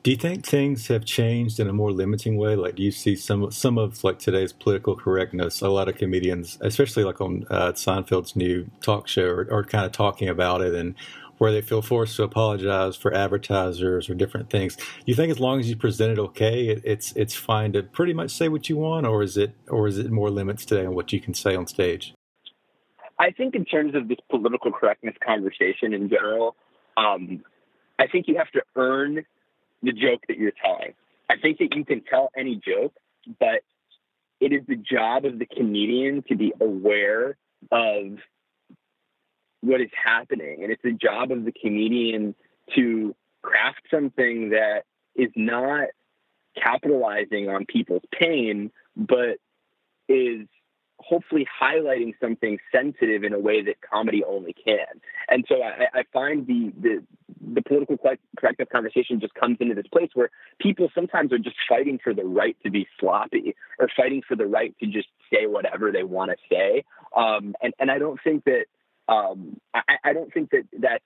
Do 0.01 0.11
you 0.11 0.17
think 0.17 0.45
things 0.45 0.87
have 0.87 1.05
changed 1.05 1.61
in 1.61 1.69
a 1.69 1.73
more 1.73 1.93
limiting 1.93 2.35
way? 2.35 2.57
Like, 2.57 2.75
do 2.75 2.83
you 2.83 2.91
see 2.91 3.15
some 3.15 3.49
some 3.51 3.77
of 3.77 4.03
like 4.03 4.19
today's 4.19 4.51
political 4.51 4.97
correctness? 4.97 5.61
A 5.61 5.69
lot 5.69 5.87
of 5.87 5.95
comedians, 5.95 6.57
especially 6.59 7.05
like 7.05 7.21
on 7.21 7.45
uh, 7.49 7.71
Seinfeld's 7.71 8.35
new 8.35 8.69
talk 8.81 9.07
show, 9.07 9.27
are, 9.27 9.47
are 9.49 9.63
kind 9.63 9.85
of 9.85 9.93
talking 9.93 10.27
about 10.27 10.61
it 10.61 10.75
and 10.75 10.95
where 11.43 11.51
they 11.51 11.61
feel 11.61 11.81
forced 11.81 12.15
to 12.15 12.23
apologize 12.23 12.95
for 12.95 13.13
advertisers 13.13 14.09
or 14.09 14.15
different 14.15 14.49
things. 14.49 14.77
You 15.05 15.13
think 15.13 15.29
as 15.29 15.41
long 15.41 15.59
as 15.59 15.69
you 15.69 15.75
present 15.75 16.13
it 16.13 16.19
okay, 16.19 16.69
it, 16.69 16.81
it's 16.85 17.11
it's 17.17 17.35
fine 17.35 17.73
to 17.73 17.83
pretty 17.83 18.13
much 18.13 18.31
say 18.31 18.47
what 18.47 18.69
you 18.69 18.77
want, 18.77 19.05
or 19.05 19.21
is 19.21 19.35
it 19.35 19.53
or 19.67 19.85
is 19.85 19.97
it 19.97 20.09
more 20.09 20.29
limits 20.29 20.63
today 20.63 20.85
on 20.85 20.95
what 20.95 21.11
you 21.11 21.19
can 21.19 21.33
say 21.33 21.53
on 21.53 21.67
stage? 21.67 22.13
I 23.19 23.31
think 23.31 23.55
in 23.55 23.65
terms 23.65 23.93
of 23.93 24.07
this 24.07 24.19
political 24.29 24.71
correctness 24.71 25.15
conversation 25.21 25.93
in 25.93 26.07
general, 26.07 26.55
um, 26.95 27.43
I 27.99 28.07
think 28.07 28.29
you 28.29 28.37
have 28.37 28.51
to 28.51 28.61
earn 28.77 29.25
the 29.81 29.91
joke 29.91 30.21
that 30.29 30.37
you're 30.37 30.53
telling. 30.63 30.93
I 31.29 31.35
think 31.41 31.57
that 31.57 31.75
you 31.75 31.83
can 31.83 32.03
tell 32.09 32.31
any 32.37 32.55
joke, 32.65 32.93
but 33.37 33.63
it 34.39 34.53
is 34.53 34.61
the 34.65 34.77
job 34.77 35.25
of 35.25 35.39
the 35.39 35.45
comedian 35.45 36.23
to 36.29 36.37
be 36.37 36.53
aware 36.61 37.35
of 37.69 38.17
what 39.63 39.81
is 39.81 39.89
happening. 39.95 40.63
And 40.63 40.71
it's 40.71 40.83
the 40.83 40.91
job 40.91 41.31
of 41.31 41.45
the 41.45 41.51
comedian 41.51 42.35
to 42.75 43.15
craft 43.41 43.81
something 43.89 44.49
that 44.49 44.83
is 45.15 45.31
not 45.35 45.87
capitalizing 46.61 47.49
on 47.49 47.65
people's 47.65 48.03
pain, 48.11 48.71
but 48.95 49.37
is 50.07 50.47
hopefully 50.99 51.45
highlighting 51.61 52.13
something 52.21 52.57
sensitive 52.71 53.23
in 53.23 53.33
a 53.33 53.39
way 53.39 53.61
that 53.61 53.75
comedy 53.81 54.23
only 54.23 54.53
can. 54.53 55.01
And 55.29 55.45
so 55.47 55.61
I, 55.61 55.99
I 55.99 56.03
find 56.13 56.45
the, 56.47 56.71
the 56.79 57.03
the 57.55 57.61
political 57.61 57.97
correctness 58.37 58.69
conversation 58.71 59.19
just 59.19 59.33
comes 59.33 59.57
into 59.59 59.75
this 59.75 59.87
place 59.87 60.09
where 60.13 60.29
people 60.59 60.89
sometimes 60.95 61.33
are 61.33 61.37
just 61.37 61.57
fighting 61.67 61.99
for 62.01 62.13
the 62.13 62.23
right 62.23 62.55
to 62.63 62.71
be 62.71 62.87
sloppy 62.99 63.55
or 63.79 63.89
fighting 63.95 64.21
for 64.25 64.35
the 64.35 64.45
right 64.45 64.73
to 64.79 64.85
just 64.87 65.09
say 65.31 65.45
whatever 65.45 65.91
they 65.91 66.03
want 66.03 66.31
to 66.31 66.37
say. 66.49 66.83
Um, 67.15 67.55
and 67.61 67.73
and 67.79 67.91
I 67.91 67.99
don't 67.99 68.19
think 68.23 68.45
that 68.45 68.65
um, 69.07 69.59
I, 69.73 69.81
I 70.03 70.13
don't 70.13 70.33
think 70.33 70.51
that 70.51 70.63
that's 70.79 71.03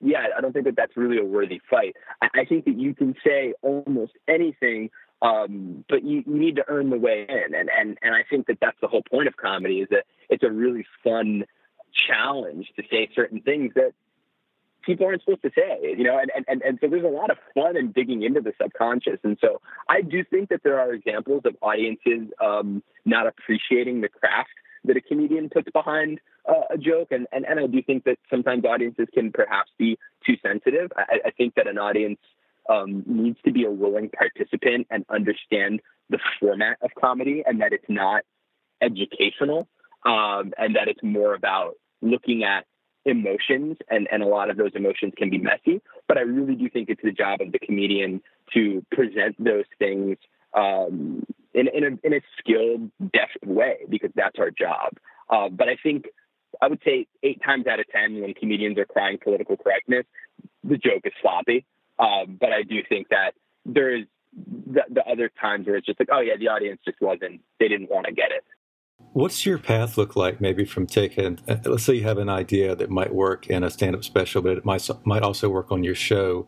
yeah, 0.00 0.26
I 0.36 0.40
don't 0.40 0.52
think 0.52 0.64
that 0.66 0.76
that's 0.76 0.96
really 0.96 1.18
a 1.18 1.24
worthy 1.24 1.60
fight. 1.68 1.96
I, 2.22 2.28
I 2.40 2.44
think 2.44 2.64
that 2.66 2.78
you 2.78 2.94
can 2.94 3.16
say 3.26 3.54
almost 3.62 4.12
anything, 4.28 4.90
um, 5.22 5.84
but 5.88 6.04
you, 6.04 6.22
you 6.24 6.38
need 6.38 6.56
to 6.56 6.64
earn 6.68 6.90
the 6.90 6.98
way 6.98 7.26
in, 7.28 7.54
and 7.54 7.68
and 7.68 7.98
and 8.02 8.14
I 8.14 8.24
think 8.28 8.46
that 8.46 8.58
that's 8.60 8.78
the 8.80 8.88
whole 8.88 9.02
point 9.02 9.28
of 9.28 9.36
comedy 9.36 9.80
is 9.80 9.88
that 9.90 10.04
it's 10.28 10.44
a 10.44 10.50
really 10.50 10.86
fun 11.02 11.44
challenge 12.06 12.68
to 12.76 12.82
say 12.90 13.08
certain 13.14 13.40
things 13.40 13.72
that 13.74 13.92
people 14.84 15.06
aren't 15.06 15.22
supposed 15.22 15.42
to 15.42 15.50
say, 15.54 15.94
you 15.96 16.04
know, 16.04 16.18
and, 16.18 16.30
and, 16.48 16.62
and 16.62 16.78
so 16.80 16.88
there's 16.88 17.04
a 17.04 17.08
lot 17.08 17.30
of 17.30 17.36
fun 17.54 17.76
in 17.76 17.92
digging 17.92 18.22
into 18.22 18.40
the 18.40 18.52
subconscious. 18.60 19.18
And 19.22 19.36
so 19.40 19.60
I 19.88 20.00
do 20.00 20.24
think 20.24 20.48
that 20.48 20.62
there 20.62 20.80
are 20.80 20.94
examples 20.94 21.42
of 21.44 21.56
audiences 21.60 22.28
um, 22.42 22.82
not 23.04 23.26
appreciating 23.26 24.00
the 24.00 24.08
craft 24.08 24.50
that 24.84 24.96
a 24.96 25.00
comedian 25.00 25.48
puts 25.48 25.70
behind 25.70 26.20
uh, 26.48 26.62
a 26.70 26.78
joke. 26.78 27.08
And, 27.10 27.26
and, 27.32 27.44
and 27.44 27.60
I 27.60 27.66
do 27.66 27.82
think 27.82 28.04
that 28.04 28.18
sometimes 28.30 28.64
audiences 28.64 29.06
can 29.12 29.32
perhaps 29.32 29.70
be 29.78 29.98
too 30.26 30.34
sensitive. 30.42 30.90
I, 30.96 31.18
I 31.26 31.30
think 31.30 31.54
that 31.54 31.66
an 31.66 31.78
audience 31.78 32.18
um, 32.68 33.02
needs 33.06 33.38
to 33.44 33.52
be 33.52 33.64
a 33.64 33.70
willing 33.70 34.10
participant 34.10 34.86
and 34.90 35.04
understand 35.08 35.80
the 36.10 36.18
format 36.40 36.78
of 36.82 36.90
comedy 37.00 37.42
and 37.46 37.60
that 37.60 37.72
it's 37.72 37.88
not 37.88 38.22
educational 38.80 39.68
um, 40.04 40.52
and 40.58 40.76
that 40.76 40.88
it's 40.88 41.02
more 41.02 41.34
about 41.34 41.74
looking 42.00 42.44
at 42.44 42.64
emotions 43.04 43.76
and, 43.90 44.06
and 44.12 44.22
a 44.22 44.26
lot 44.26 44.50
of 44.50 44.56
those 44.56 44.72
emotions 44.74 45.12
can 45.16 45.30
be 45.30 45.38
messy. 45.38 45.80
But 46.06 46.18
I 46.18 46.22
really 46.22 46.54
do 46.54 46.68
think 46.68 46.90
it's 46.90 47.02
the 47.02 47.12
job 47.12 47.40
of 47.40 47.52
the 47.52 47.58
comedian 47.58 48.22
to 48.54 48.84
present 48.92 49.42
those 49.42 49.64
things 49.78 50.18
um, 50.54 51.07
in, 51.58 51.66
in, 51.76 51.82
a, 51.84 52.06
in 52.06 52.12
a 52.18 52.20
skilled, 52.38 52.90
deft 53.12 53.38
way 53.44 53.76
because 53.88 54.12
that's 54.14 54.38
our 54.38 54.50
job. 54.50 54.90
Uh, 55.30 55.48
but 55.48 55.68
I 55.68 55.76
think 55.82 56.06
I 56.62 56.66
would 56.68 56.82
say 56.84 57.06
eight 57.22 57.40
times 57.44 57.66
out 57.66 57.80
of 57.80 57.86
ten 57.88 58.20
when 58.22 58.32
comedians 58.34 58.78
are 58.78 58.84
crying 58.86 59.18
political 59.22 59.56
correctness, 59.56 60.06
the 60.64 60.78
joke 60.78 61.02
is 61.04 61.12
sloppy. 61.22 61.66
Um, 61.98 62.38
but 62.40 62.52
I 62.52 62.62
do 62.62 62.76
think 62.88 63.08
that 63.08 63.32
there 63.66 63.90
is 63.98 64.04
the, 64.74 64.82
the 64.88 65.04
other 65.12 65.30
times 65.40 65.66
where 65.66 65.76
it's 65.76 65.86
just 65.86 66.00
like, 66.00 66.08
oh 66.12 66.20
yeah, 66.20 66.36
the 66.38 66.48
audience 66.48 66.80
just 66.84 67.00
wasn't, 67.00 67.40
they 67.58 67.68
didn't 67.68 67.90
want 67.90 68.06
to 68.06 68.12
get 68.12 68.30
it. 68.30 68.44
What's 69.12 69.46
your 69.46 69.58
path 69.58 69.96
look 69.96 70.16
like 70.16 70.40
maybe 70.40 70.64
from 70.64 70.86
taking, 70.86 71.38
uh, 71.48 71.56
let's 71.64 71.84
say 71.84 71.94
you 71.94 72.04
have 72.04 72.18
an 72.18 72.28
idea 72.28 72.74
that 72.76 72.90
might 72.90 73.14
work 73.14 73.46
in 73.48 73.64
a 73.64 73.70
stand 73.70 73.94
up 73.96 74.04
special, 74.04 74.42
but 74.42 74.56
it 74.58 74.64
might, 74.64 74.88
might 75.04 75.22
also 75.22 75.48
work 75.48 75.70
on 75.70 75.84
your 75.84 75.94
show. 75.94 76.46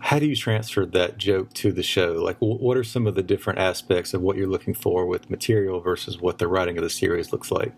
How 0.00 0.18
do 0.18 0.26
you 0.26 0.34
transfer 0.34 0.86
that 0.86 1.18
joke 1.18 1.52
to 1.54 1.72
the 1.72 1.82
show? 1.82 2.14
Like, 2.14 2.36
what 2.40 2.76
are 2.76 2.84
some 2.84 3.06
of 3.06 3.14
the 3.14 3.22
different 3.22 3.58
aspects 3.58 4.14
of 4.14 4.22
what 4.22 4.36
you're 4.36 4.48
looking 4.48 4.74
for 4.74 5.06
with 5.06 5.30
material 5.30 5.80
versus 5.80 6.18
what 6.18 6.38
the 6.38 6.48
writing 6.48 6.76
of 6.78 6.82
the 6.82 6.90
series 6.90 7.32
looks 7.32 7.50
like? 7.50 7.72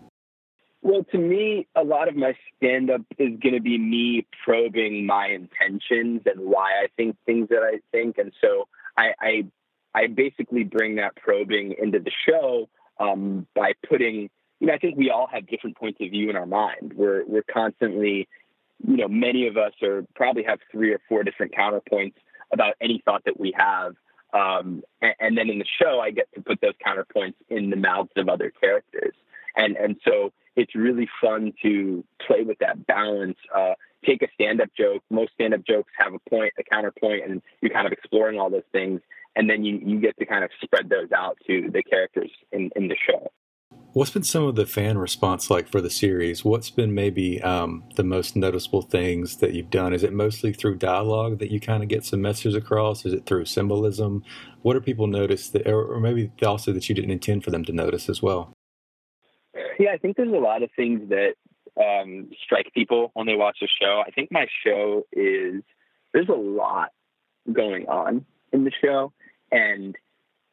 Well, 0.81 1.05
to 1.11 1.17
me, 1.17 1.67
a 1.75 1.83
lot 1.83 2.07
of 2.07 2.15
my 2.15 2.35
stand 2.57 2.89
up 2.89 3.01
is 3.17 3.39
going 3.41 3.55
to 3.55 3.61
be 3.61 3.77
me 3.77 4.27
probing 4.43 5.05
my 5.05 5.27
intentions 5.27 6.21
and 6.25 6.41
why 6.41 6.71
I 6.83 6.87
think 6.97 7.15
things 7.25 7.47
that 7.49 7.61
I 7.63 7.79
think. 7.91 8.17
And 8.17 8.33
so 8.41 8.67
I, 8.97 9.13
I, 9.19 9.45
I 9.93 10.07
basically 10.07 10.63
bring 10.63 10.95
that 10.95 11.15
probing 11.15 11.75
into 11.81 11.99
the 11.99 12.11
show 12.27 12.67
um, 12.99 13.47
by 13.55 13.73
putting, 13.87 14.29
you 14.59 14.67
know, 14.67 14.73
I 14.73 14.77
think 14.77 14.97
we 14.97 15.09
all 15.09 15.27
have 15.31 15.47
different 15.47 15.77
points 15.77 15.99
of 16.01 16.09
view 16.09 16.29
in 16.29 16.35
our 16.35 16.45
mind. 16.45 16.93
We're, 16.95 17.25
we're 17.25 17.43
constantly, 17.43 18.27
you 18.87 18.97
know, 18.97 19.07
many 19.07 19.47
of 19.47 19.57
us 19.57 19.73
are 19.81 20.05
probably 20.15 20.43
have 20.43 20.59
three 20.71 20.93
or 20.93 20.99
four 21.07 21.23
different 21.23 21.53
counterpoints 21.53 22.15
about 22.51 22.75
any 22.81 23.01
thought 23.03 23.23
that 23.25 23.39
we 23.39 23.53
have. 23.57 23.93
Um, 24.33 24.83
and, 25.01 25.13
and, 25.19 25.37
then 25.37 25.49
in 25.49 25.59
the 25.59 25.65
show, 25.79 25.99
I 25.99 26.11
get 26.11 26.27
to 26.33 26.41
put 26.41 26.59
those 26.59 26.73
counterpoints 26.85 27.35
in 27.49 27.69
the 27.69 27.75
mouths 27.75 28.09
of 28.17 28.29
other 28.29 28.51
characters. 28.51 29.13
And, 29.55 29.77
and 29.77 29.95
so 30.03 30.33
it's 30.55 30.73
really 30.75 31.07
fun 31.21 31.53
to 31.61 32.03
play 32.25 32.43
with 32.43 32.57
that 32.59 32.85
balance. 32.87 33.37
Uh, 33.55 33.73
take 34.05 34.23
a 34.23 34.27
stand-up 34.33 34.69
joke. 34.75 35.03
Most 35.11 35.33
stand-up 35.33 35.65
jokes 35.65 35.91
have 35.97 36.13
a 36.13 36.29
point, 36.29 36.53
a 36.57 36.63
counterpoint, 36.63 37.23
and 37.25 37.41
you're 37.61 37.71
kind 37.71 37.85
of 37.85 37.93
exploring 37.93 38.39
all 38.39 38.49
those 38.49 38.63
things. 38.71 39.01
And 39.35 39.49
then 39.49 39.63
you, 39.63 39.79
you 39.83 39.99
get 39.99 40.17
to 40.17 40.25
kind 40.25 40.43
of 40.43 40.49
spread 40.63 40.89
those 40.89 41.11
out 41.11 41.37
to 41.47 41.69
the 41.71 41.83
characters 41.83 42.31
in, 42.51 42.71
in 42.75 42.87
the 42.87 42.97
show. 43.07 43.31
What's 43.93 44.09
been 44.09 44.23
some 44.23 44.45
of 44.45 44.55
the 44.55 44.65
fan 44.65 44.97
response 44.97 45.51
like 45.51 45.67
for 45.67 45.79
the 45.79 45.89
series? 45.89 46.43
What's 46.43 46.71
been 46.71 46.95
maybe 46.95 47.39
um, 47.43 47.83
the 47.95 48.03
most 48.03 48.35
noticeable 48.35 48.81
things 48.81 49.37
that 49.37 49.53
you've 49.53 49.69
done? 49.69 49.93
Is 49.93 50.01
it 50.01 50.11
mostly 50.11 50.51
through 50.51 50.77
dialogue 50.77 51.37
that 51.37 51.51
you 51.51 51.59
kind 51.59 51.83
of 51.83 51.89
get 51.89 52.03
some 52.03 52.19
messages 52.19 52.55
across? 52.55 53.05
Is 53.05 53.13
it 53.13 53.27
through 53.27 53.45
symbolism? 53.45 54.23
What 54.63 54.73
do 54.73 54.81
people 54.81 55.05
notice 55.05 55.49
that, 55.49 55.67
or, 55.67 55.99
maybe 55.99 56.31
also 56.43 56.73
that 56.73 56.89
you 56.89 56.95
didn't 56.95 57.11
intend 57.11 57.43
for 57.43 57.51
them 57.51 57.63
to 57.65 57.71
notice 57.71 58.09
as 58.09 58.19
well? 58.19 58.51
Yeah, 59.77 59.91
I 59.93 59.97
think 59.99 60.17
there's 60.17 60.33
a 60.33 60.37
lot 60.37 60.63
of 60.63 60.71
things 60.75 61.09
that 61.09 61.35
um, 61.79 62.31
strike 62.43 62.71
people 62.73 63.11
when 63.13 63.27
they 63.27 63.35
watch 63.35 63.57
the 63.61 63.67
show. 63.79 64.01
I 64.03 64.09
think 64.09 64.31
my 64.31 64.47
show 64.65 65.03
is 65.11 65.61
there's 66.13 66.29
a 66.29 66.33
lot 66.33 66.89
going 67.51 67.85
on 67.85 68.25
in 68.51 68.63
the 68.63 68.71
show, 68.83 69.13
and 69.51 69.95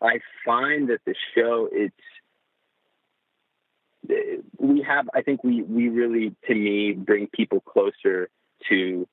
I 0.02 0.18
find 0.44 0.90
that 0.90 1.00
the 1.06 1.14
show 1.34 1.70
it's 1.72 1.94
we 4.58 4.82
have 4.82 5.08
i 5.14 5.22
think 5.22 5.42
we 5.44 5.62
we 5.62 5.88
really 5.88 6.34
to 6.46 6.54
me 6.54 6.92
bring 6.92 7.26
people 7.28 7.60
closer 7.60 8.28
to 8.68 9.06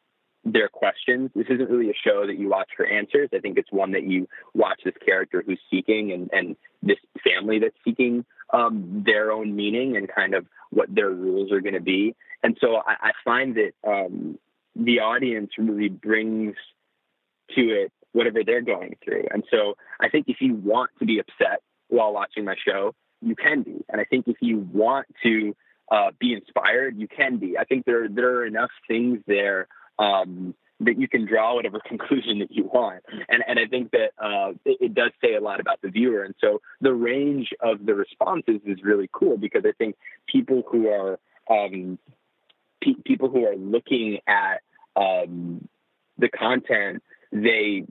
their 0.51 0.69
questions. 0.69 1.29
This 1.35 1.47
isn't 1.49 1.69
really 1.69 1.89
a 1.89 2.07
show 2.07 2.25
that 2.25 2.37
you 2.37 2.49
watch 2.49 2.69
for 2.75 2.85
answers. 2.85 3.29
I 3.33 3.39
think 3.39 3.57
it's 3.57 3.71
one 3.71 3.91
that 3.91 4.03
you 4.03 4.27
watch 4.53 4.81
this 4.83 4.93
character 5.03 5.43
who's 5.45 5.59
seeking 5.69 6.11
and 6.11 6.29
and 6.31 6.55
this 6.81 6.97
family 7.23 7.59
that's 7.59 7.75
seeking 7.83 8.25
um, 8.53 9.03
their 9.05 9.31
own 9.31 9.55
meaning 9.55 9.97
and 9.97 10.07
kind 10.07 10.33
of 10.33 10.45
what 10.69 10.93
their 10.93 11.09
rules 11.09 11.51
are 11.51 11.59
going 11.59 11.73
to 11.73 11.81
be. 11.81 12.15
And 12.43 12.57
so 12.61 12.77
I, 12.77 13.09
I 13.09 13.11
find 13.25 13.57
that 13.57 13.71
um, 13.87 14.37
the 14.75 14.99
audience 14.99 15.51
really 15.57 15.89
brings 15.89 16.55
to 17.55 17.61
it 17.61 17.91
whatever 18.13 18.43
they're 18.45 18.61
going 18.61 18.95
through. 19.03 19.25
And 19.31 19.43
so 19.51 19.75
i 19.99 20.09
think 20.09 20.25
if 20.27 20.37
you 20.39 20.55
want 20.55 20.91
to 20.99 21.05
be 21.05 21.19
upset 21.19 21.61
while 21.89 22.13
watching 22.13 22.45
my 22.45 22.55
show 22.65 22.93
you 23.21 23.35
can 23.35 23.63
be. 23.63 23.83
And 23.89 23.99
I 23.99 24.05
think 24.05 24.27
if 24.27 24.37
you 24.41 24.59
want 24.71 25.07
to 25.23 25.55
uh, 25.91 26.11
be 26.19 26.33
inspired, 26.33 26.97
you 26.97 27.07
can 27.07 27.37
be. 27.37 27.57
I 27.57 27.63
think 27.63 27.85
there 27.85 28.07
there 28.09 28.37
are 28.37 28.45
enough 28.45 28.71
things 28.87 29.19
there 29.25 29.67
um, 29.99 30.53
that 30.81 30.99
you 30.99 31.07
can 31.07 31.25
draw 31.25 31.55
whatever 31.55 31.79
conclusion 31.85 32.39
that 32.39 32.51
you 32.51 32.65
want. 32.65 33.03
And 33.29 33.43
and 33.47 33.59
I 33.59 33.65
think 33.65 33.91
that 33.91 34.11
uh, 34.21 34.51
it, 34.65 34.77
it, 34.81 34.93
does 34.93 35.11
say 35.21 35.35
a 35.35 35.41
lot 35.41 35.59
about 35.59 35.81
the 35.81 35.89
viewer. 35.89 36.23
And 36.23 36.35
so 36.39 36.61
the 36.81 36.93
range 36.93 37.49
of 37.61 37.85
the 37.85 37.95
responses 37.95 38.61
is 38.65 38.83
really 38.83 39.09
cool 39.11 39.37
because 39.37 39.63
I 39.65 39.71
think 39.77 39.95
people 40.27 40.63
who 40.69 40.89
are 40.89 41.19
um, 41.49 41.97
pe- 42.81 43.01
people 43.05 43.29
who 43.29 43.45
are 43.45 43.55
looking 43.55 44.19
at 44.27 44.61
um, 44.95 45.67
the 46.17 46.29
content, 46.29 47.03
they 47.31 47.85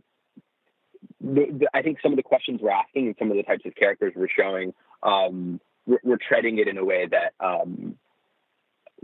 the, 1.21 1.47
the, 1.51 1.67
I 1.73 1.83
think 1.83 1.99
some 2.03 2.13
of 2.13 2.17
the 2.17 2.23
questions 2.23 2.61
we're 2.63 2.71
asking 2.71 3.07
and 3.07 3.17
some 3.19 3.31
of 3.31 3.37
the 3.37 3.43
types 3.43 3.65
of 3.65 3.75
characters 3.75 4.13
we're 4.15 4.29
showing 4.29 4.75
um, 5.07 5.61
we're, 5.87 6.01
we're, 6.03 6.19
treading 6.19 6.59
it 6.59 6.69
in 6.69 6.79
a 6.79 6.85
way 6.85 7.07
that 7.07 7.33
um, 7.39 7.97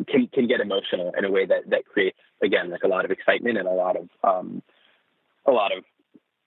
can 0.08 0.26
can 0.28 0.46
get 0.48 0.60
emotional 0.60 1.12
in 1.16 1.24
a 1.24 1.30
way 1.30 1.46
that 1.46 1.70
that 1.70 1.84
creates 1.84 2.18
again 2.42 2.70
like 2.70 2.82
a 2.82 2.88
lot 2.88 3.04
of 3.04 3.10
excitement 3.10 3.58
and 3.58 3.68
a 3.68 3.72
lot 3.72 3.96
of 3.96 4.08
um, 4.24 4.62
a 5.46 5.50
lot 5.50 5.76
of 5.76 5.84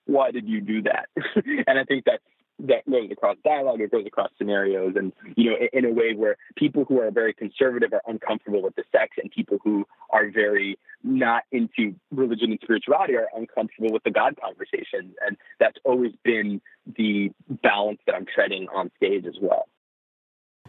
why 0.05 0.31
did 0.31 0.47
you 0.47 0.61
do 0.61 0.83
that? 0.83 1.07
and 1.67 1.79
I 1.79 1.83
think 1.83 2.05
that's 2.05 2.23
that 2.59 2.89
goes 2.89 3.09
across 3.11 3.37
dialogue, 3.43 3.81
it 3.81 3.91
goes 3.91 4.05
across 4.05 4.29
scenarios, 4.37 4.93
and 4.95 5.11
you 5.35 5.49
know, 5.49 5.57
in, 5.57 5.85
in, 5.85 5.91
a 5.91 5.93
way 5.93 6.13
where 6.15 6.37
people 6.55 6.85
who 6.85 6.99
are 7.01 7.11
very 7.11 7.33
conservative 7.33 7.91
are 7.93 8.01
uncomfortable 8.07 8.61
with 8.61 8.75
the 8.75 8.83
sex, 8.91 9.17
and 9.21 9.29
people 9.31 9.57
who 9.63 9.85
are 10.11 10.29
very 10.29 10.77
not 11.03 11.43
into 11.51 11.95
religion 12.11 12.51
and 12.51 12.59
spirituality 12.63 13.15
are 13.15 13.27
uncomfortable 13.35 13.91
with 13.91 14.03
the 14.03 14.11
God 14.11 14.35
conversation, 14.41 15.13
and 15.25 15.37
that's 15.59 15.77
always 15.83 16.13
been 16.23 16.61
the 16.97 17.31
balance 17.61 17.99
that 18.05 18.15
I'm 18.15 18.25
treading 18.25 18.67
on 18.73 18.91
stage 18.97 19.25
as 19.25 19.35
well. 19.41 19.67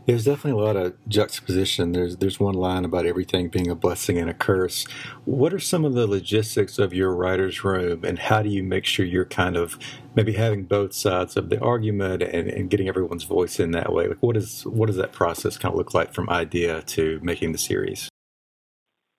There's 0.06 0.24
definitely 0.24 0.62
a 0.62 0.64
lot 0.64 0.76
of 0.76 0.94
juxtaposition. 1.08 1.90
There's 1.90 2.16
there's 2.18 2.38
one 2.38 2.54
line 2.54 2.84
about 2.84 3.06
everything 3.06 3.48
being 3.48 3.68
a 3.68 3.74
blessing 3.74 4.18
and 4.18 4.30
a 4.30 4.34
curse. 4.34 4.86
What 5.24 5.52
are 5.52 5.58
some 5.58 5.84
of 5.84 5.94
the 5.94 6.06
logistics 6.06 6.78
of 6.78 6.94
your 6.94 7.12
writer's 7.12 7.64
room, 7.64 8.04
and 8.04 8.16
how 8.16 8.40
do 8.40 8.48
you 8.48 8.62
make 8.62 8.84
sure 8.84 9.04
you're 9.04 9.24
kind 9.24 9.56
of 9.56 9.76
maybe 10.14 10.34
having 10.34 10.62
both 10.62 10.94
sides 10.94 11.36
of 11.36 11.50
the 11.50 11.60
argument 11.60 12.22
and, 12.22 12.48
and 12.48 12.70
getting 12.70 12.86
everyone's 12.88 13.24
voice 13.24 13.58
in 13.58 13.72
that 13.72 13.92
way? 13.92 14.06
Like, 14.06 14.22
what 14.22 14.36
is 14.36 14.64
what 14.64 14.86
does 14.86 14.96
that 14.96 15.12
process 15.12 15.58
kind 15.58 15.72
of 15.72 15.76
look 15.76 15.92
like 15.92 16.14
from 16.14 16.30
idea 16.30 16.82
to 16.82 17.18
making 17.20 17.50
the 17.50 17.58
series? 17.58 18.08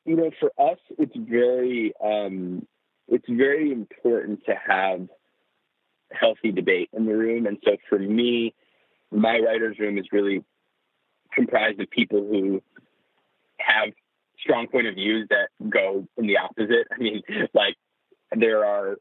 You 0.05 0.15
know, 0.15 0.31
for 0.39 0.53
us, 0.57 0.79
it's 0.97 1.15
very 1.17 1.91
um, 2.01 2.65
it's 3.09 3.27
very 3.27 3.73
important 3.73 4.45
to 4.45 4.55
have 4.55 5.05
healthy 6.13 6.53
debate 6.53 6.89
in 6.93 7.05
the 7.05 7.13
room, 7.13 7.45
and 7.45 7.57
so 7.65 7.75
for 7.89 7.99
me, 7.99 8.55
my 9.11 9.37
writer's 9.39 9.77
room 9.79 9.97
is 9.97 10.05
really 10.13 10.45
comprised 11.33 11.79
of 11.79 11.89
people 11.89 12.19
who 12.19 12.61
have 13.59 13.89
strong 14.39 14.67
point 14.67 14.87
of 14.87 14.95
views 14.95 15.27
that 15.29 15.49
go 15.69 16.07
in 16.17 16.27
the 16.27 16.37
opposite. 16.37 16.87
I 16.91 16.97
mean, 16.97 17.21
like 17.53 17.75
there 18.35 18.65
are 18.65 18.97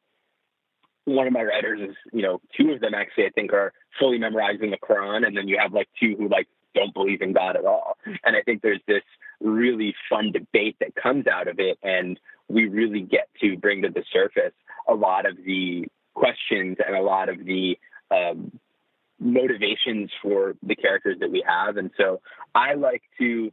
one 1.05 1.27
of 1.27 1.33
my 1.33 1.43
writers 1.43 1.91
is, 1.91 1.97
you 2.13 2.23
know, 2.23 2.41
two 2.57 2.73
of 2.73 2.81
them 2.81 2.95
actually 2.95 3.27
I 3.27 3.31
think 3.31 3.53
are 3.53 3.73
fully 3.99 4.19
memorizing 4.19 4.71
the 4.71 4.79
Quran, 4.79 5.27
and 5.27 5.37
then 5.37 5.49
you 5.49 5.59
have 5.61 5.73
like 5.73 5.89
two 6.01 6.17
who 6.19 6.29
like 6.29 6.49
don't 6.75 6.93
believe 6.93 7.23
in 7.23 7.33
God 7.33 7.57
at 7.57 7.65
all. 7.65 7.97
And 8.25 8.37
I 8.37 8.43
think 8.43 8.63
there's 8.63 8.83
this 8.87 9.03
really 9.41 9.95
fun 10.11 10.33
debate 10.33 10.77
that 10.81 10.95
comes 10.95 11.27
out 11.27 11.49
of 11.49 11.59
it, 11.59 11.79
and 11.83 12.19
we 12.49 12.67
really 12.67 13.01
get 13.01 13.29
to 13.41 13.57
bring 13.57 13.83
to 13.83 13.89
the 13.89 14.05
surface 14.13 14.53
a 14.89 14.95
lot 14.95 15.27
of 15.27 15.37
the 15.45 15.87
questions 16.15 16.77
and 16.85 16.97
a 16.97 17.03
lot 17.03 17.29
of 17.29 17.45
the 17.45 17.79
um, 18.11 18.59
motivations 19.19 20.11
for 20.23 20.55
the 20.63 20.77
characters 20.77 21.19
that 21.21 21.31
we 21.31 21.43
have. 21.47 21.77
And 21.77 21.91
so 21.97 22.21
I 22.55 22.75
like 22.75 23.03
to 23.19 23.51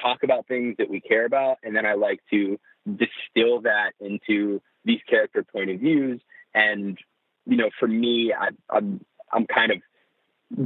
talk 0.00 0.22
about 0.22 0.46
things 0.46 0.76
that 0.78 0.88
we 0.88 1.00
care 1.00 1.26
about, 1.26 1.58
and 1.62 1.76
then 1.76 1.86
I 1.86 1.94
like 1.94 2.20
to 2.30 2.58
distill 2.86 3.62
that 3.62 3.92
into 4.00 4.60
these 4.84 5.00
character 5.08 5.44
point 5.44 5.70
of 5.70 5.80
views. 5.80 6.20
And 6.54 6.98
you 7.46 7.56
know, 7.56 7.70
for 7.78 7.88
me, 7.88 8.32
I, 8.32 8.48
I'm 8.70 9.04
I'm 9.32 9.46
kind 9.46 9.72
of 9.72 9.78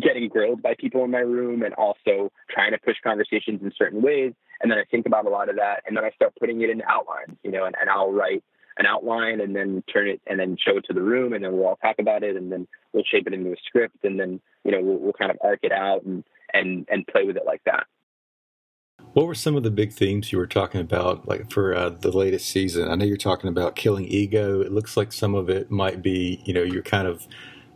getting 0.01 0.29
grilled 0.29 0.63
by 0.63 0.75
people 0.79 1.05
in 1.05 1.11
my 1.11 1.19
room, 1.19 1.63
and 1.63 1.75
also 1.75 2.31
trying 2.51 2.73
to 2.73 2.79
push 2.79 2.97
conversations 3.03 3.61
in 3.63 3.73
certain 3.77 4.03
ways. 4.03 4.33
And 4.61 4.71
then 4.71 4.79
I 4.79 4.85
think 4.85 5.07
about 5.07 5.27
a 5.27 5.31
lot 5.31 5.49
of 5.49 5.57
that, 5.57 5.83
and 5.87 5.97
then 5.97 6.05
I 6.05 6.11
start 6.11 6.35
putting 6.39 6.61
it 6.63 6.71
into 6.71 6.85
outlines. 6.89 7.37
You 7.43 7.51
know, 7.51 7.65
and, 7.65 7.75
and 7.81 7.91
I'll 7.91 8.13
write 8.13 8.45
an 8.79 8.87
outline 8.87 9.41
and 9.41 9.57
then 9.57 9.83
turn 9.93 10.09
it 10.09 10.21
and 10.27 10.39
then 10.39 10.57
show 10.57 10.77
it 10.77 10.85
to 10.87 10.93
the 10.93 11.03
room 11.03 11.33
and 11.33 11.45
then 11.45 11.53
we'll 11.53 11.67
all 11.67 11.77
talk 11.77 11.97
about 11.99 12.23
it 12.23 12.37
and 12.37 12.53
then 12.53 12.67
we'll 12.93 13.05
shape 13.05 13.27
it 13.27 13.33
into 13.33 13.53
a 13.53 13.57
script 13.67 13.97
and 14.05 14.21
then 14.21 14.41
you 14.65 14.73
know 14.73 14.81
we'll, 14.81 14.99
we'll 14.99 15.13
kind 15.13 15.31
of 15.31 15.39
arc 15.43 15.61
it 15.63 15.73
out 15.73 16.03
and 16.05 16.25
and 16.53 16.87
and 16.91 17.07
play 17.07 17.25
with 17.25 17.37
it 17.37 17.45
like 17.47 17.63
that. 17.65 17.87
What 19.13 19.27
were 19.27 19.35
some 19.35 19.57
of 19.57 19.63
the 19.63 19.71
big 19.71 19.93
themes 19.93 20.31
you 20.31 20.39
were 20.39 20.47
talking 20.47 20.81
about 20.81 21.27
like 21.27 21.51
for 21.51 21.75
uh, 21.75 21.91
the 21.91 22.11
latest 22.11 22.49
season? 22.49 22.89
I 22.89 22.97
know 22.97 23.07
you're 23.07 23.17
talking 23.17 23.49
about 23.49 23.77
killing 23.77 24.05
ego. 24.07 24.61
It 24.61 24.73
looks 24.73 24.97
like 24.97 25.13
some 25.13 25.35
of 25.35 25.49
it 25.49 25.71
might 25.71 26.03
be 26.03 26.43
you 26.45 26.53
know 26.53 26.63
you're 26.63 26.83
kind 26.83 27.09
of 27.09 27.27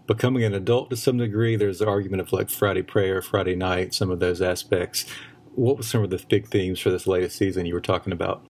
becoming 0.06 0.44
an 0.44 0.54
adult 0.54 0.90
to 0.90 0.96
some 0.96 1.16
degree. 1.16 1.56
There's 1.56 1.78
the 1.78 1.88
argument 1.88 2.20
of 2.20 2.32
like 2.32 2.50
friday 2.50 2.82
prayer 2.82 3.22
friday 3.22 3.56
night 3.56 3.94
some 3.94 4.10
of 4.10 4.20
those 4.20 4.42
aspects. 4.42 5.06
What 5.54 5.78
were 5.78 5.82
some 5.82 6.04
of 6.04 6.10
the 6.10 6.24
big 6.28 6.46
themes 6.48 6.78
for 6.78 6.90
this 6.90 7.06
latest 7.06 7.36
season 7.36 7.66
you 7.66 7.74
were 7.74 7.80
talking 7.80 8.12
about 8.12 8.49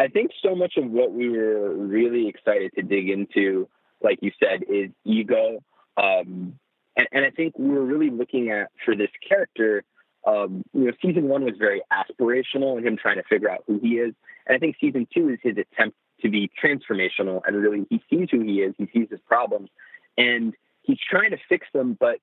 I 0.00 0.08
think 0.08 0.30
so 0.42 0.54
much 0.54 0.78
of 0.78 0.90
what 0.90 1.12
we 1.12 1.28
were 1.28 1.74
really 1.74 2.26
excited 2.26 2.72
to 2.74 2.82
dig 2.82 3.10
into, 3.10 3.68
like 4.02 4.18
you 4.22 4.32
said, 4.42 4.62
is 4.66 4.90
ego. 5.04 5.62
Um, 5.98 6.58
and, 6.96 7.06
and, 7.12 7.24
I 7.26 7.30
think 7.30 7.58
we 7.58 7.68
were 7.68 7.84
really 7.84 8.08
looking 8.08 8.50
at 8.50 8.70
for 8.82 8.96
this 8.96 9.10
character. 9.28 9.84
Um, 10.26 10.64
you 10.72 10.86
know, 10.86 10.92
season 11.02 11.28
one 11.28 11.44
was 11.44 11.56
very 11.58 11.82
aspirational 11.92 12.78
and 12.78 12.86
him 12.86 12.96
trying 12.96 13.16
to 13.16 13.22
figure 13.28 13.50
out 13.50 13.64
who 13.66 13.78
he 13.78 13.98
is. 13.98 14.14
And 14.46 14.56
I 14.56 14.58
think 14.58 14.76
season 14.80 15.06
two 15.12 15.28
is 15.28 15.38
his 15.42 15.58
attempt 15.58 15.98
to 16.22 16.30
be 16.30 16.50
transformational 16.62 17.42
and 17.46 17.56
really 17.56 17.86
he 17.90 18.02
sees 18.08 18.28
who 18.30 18.40
he 18.40 18.62
is, 18.62 18.74
he 18.78 18.88
sees 18.94 19.08
his 19.10 19.20
problems, 19.28 19.68
and 20.16 20.54
he's 20.80 20.98
trying 21.10 21.32
to 21.32 21.38
fix 21.46 21.66
them, 21.74 21.94
but 22.00 22.20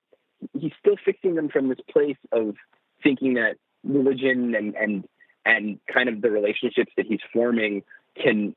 he's 0.59 0.73
still 0.79 0.95
fixing 1.05 1.35
them 1.35 1.49
from 1.49 1.69
this 1.69 1.79
place 1.91 2.17
of 2.31 2.55
thinking 3.03 3.35
that 3.35 3.57
religion 3.83 4.55
and, 4.55 4.75
and 4.75 5.07
and 5.47 5.79
kind 5.91 6.09
of 6.09 6.21
the 6.21 6.29
relationships 6.29 6.91
that 6.97 7.05
he's 7.05 7.21
forming 7.31 7.83
can 8.21 8.53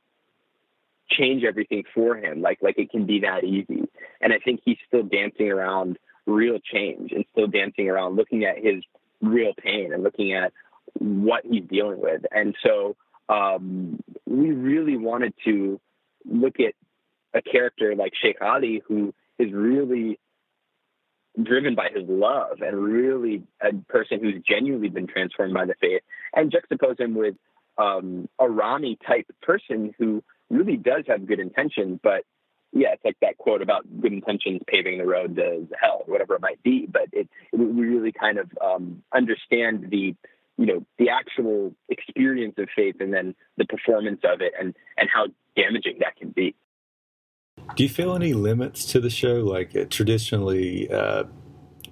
change 1.09 1.45
everything 1.45 1.85
for 1.95 2.17
him. 2.17 2.43
Like 2.43 2.59
like 2.61 2.79
it 2.79 2.91
can 2.91 3.07
be 3.07 3.21
that 3.21 3.45
easy. 3.45 3.89
And 4.21 4.33
I 4.33 4.39
think 4.39 4.61
he's 4.65 4.79
still 4.89 5.05
dancing 5.05 5.51
around 5.51 5.99
real 6.27 6.59
change 6.59 7.13
and 7.13 7.25
still 7.33 7.47
dancing 7.47 7.89
around 7.89 8.17
looking 8.17 8.45
at 8.45 8.59
his 8.59 8.83
real 9.23 9.53
pain 9.57 9.93
and 9.93 10.03
looking 10.03 10.33
at 10.33 10.53
what 10.99 11.45
he's 11.49 11.65
dealing 11.65 12.01
with. 12.01 12.23
And 12.33 12.57
so 12.65 12.97
um, 13.29 14.03
we 14.27 14.51
really 14.51 14.97
wanted 14.97 15.35
to 15.45 15.81
look 16.25 16.59
at 16.59 16.75
a 17.33 17.41
character 17.41 17.95
like 17.95 18.13
Sheikh 18.21 18.43
Ali 18.43 18.83
who 18.87 19.15
is 19.39 19.53
really 19.53 20.19
driven 21.41 21.75
by 21.75 21.89
his 21.95 22.09
love 22.09 22.61
and 22.61 22.77
really 22.77 23.43
a 23.61 23.73
person 23.89 24.21
who's 24.21 24.43
genuinely 24.49 24.89
been 24.89 25.07
transformed 25.07 25.55
by 25.55 25.65
the 25.65 25.75
faith, 25.81 26.03
and 26.35 26.53
juxtapose 26.53 27.01
him 27.01 27.15
with 27.15 27.35
um, 27.79 28.29
a 28.39 28.49
Ramy 28.49 28.99
type 29.07 29.27
person 29.43 29.95
who 29.99 30.23
really 30.51 30.77
does 30.77 31.05
have 31.07 31.27
good 31.27 31.41
intentions, 31.41 32.01
but 32.03 32.25
yeah, 32.73 32.93
it's 32.93 33.05
like 33.05 33.17
that 33.21 33.39
quote 33.39 33.63
about 33.63 33.85
good 34.01 34.13
intentions 34.13 34.61
paving 34.67 34.99
the 34.99 35.07
road 35.07 35.37
to 35.37 35.67
hell, 35.81 36.05
whatever 36.07 36.37
it 36.37 36.41
might 36.41 36.63
be. 36.63 36.87
But 36.87 37.09
it, 37.13 37.29
it 37.53 37.57
we 37.57 37.67
really 37.67 38.13
kind 38.13 38.39
of 38.39 38.51
um, 38.65 39.03
understand 39.13 39.91
the 39.91 40.15
you 40.57 40.67
know 40.67 40.85
the 40.99 41.09
actual 41.09 41.75
experience 41.89 42.55
of 42.59 42.69
faith 42.75 42.97
and 43.01 43.13
then 43.13 43.35
the 43.57 43.65
performance 43.65 44.21
of 44.25 44.41
it 44.41 44.53
and 44.59 44.77
and 44.97 45.09
how 45.13 45.27
damaging 45.57 45.99
that 46.01 46.17
can 46.17 46.31
be. 46.31 46.55
Do 47.77 47.83
you 47.83 47.89
feel 47.89 48.15
any 48.15 48.33
limits 48.33 48.85
to 48.87 49.01
the 49.01 49.11
show? 49.11 49.37
Like 49.37 49.75
uh, 49.77 49.85
traditionally, 49.89 50.91
uh, 50.91 51.25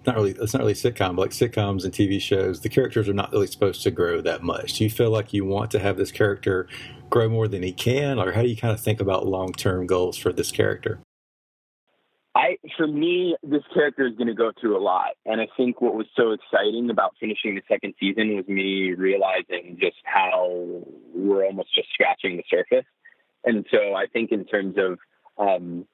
not 0.07 0.17
really. 0.17 0.33
It's 0.33 0.53
not 0.53 0.61
really 0.61 0.75
sitcom, 0.75 1.17
but 1.17 1.23
like 1.23 1.31
sitcoms 1.31 1.85
and 1.85 1.93
TV 1.93 2.21
shows, 2.21 2.61
the 2.61 2.69
characters 2.69 3.09
are 3.09 3.15
not 3.15 3.33
really 3.33 3.47
supposed 3.47 3.83
to 3.83 3.91
grow 3.91 4.21
that 4.23 4.43
much. 4.43 4.75
Do 4.75 4.85
you 4.85 4.91
feel 4.91 5.11
like 5.11 5.33
you 5.33 5.45
want 5.45 5.71
to 5.73 5.79
have 5.79 5.97
this 5.97 6.11
character 6.11 6.69
grow 7.11 7.29
more 7.29 7.49
than 7.49 7.63
he 7.63 7.73
can, 7.73 8.19
or 8.19 8.33
how 8.33 8.43
do 8.43 8.49
you 8.49 8.57
kind 8.57 8.73
of 8.73 8.81
think 8.81 9.01
about 9.01 9.27
long 9.27 9.53
term 9.53 9.87
goals 9.87 10.17
for 10.17 10.33
this 10.33 10.51
character? 10.51 11.01
I, 12.35 12.57
for 12.77 12.87
me, 12.87 13.37
this 13.43 13.63
character 13.75 14.07
is 14.07 14.15
going 14.15 14.29
to 14.29 14.35
go 14.35 14.53
through 14.61 14.77
a 14.77 14.83
lot, 14.83 15.13
and 15.27 15.41
I 15.41 15.49
think 15.57 15.81
what 15.81 15.95
was 15.95 16.07
so 16.17 16.33
exciting 16.33 16.89
about 16.91 17.15
finishing 17.19 17.55
the 17.55 17.63
second 17.69 17.95
season 17.99 18.37
was 18.37 18.47
me 18.47 18.93
realizing 18.93 19.77
just 19.81 19.97
how 20.05 20.83
we're 21.15 21.45
almost 21.45 21.75
just 21.75 21.89
scratching 21.93 22.37
the 22.37 22.45
surface. 22.49 22.87
And 23.45 23.67
so 23.71 23.95
I 23.95 24.07
think 24.07 24.31
in 24.31 24.45
terms 24.45 24.77
of 24.79 24.99
um, 25.39 25.87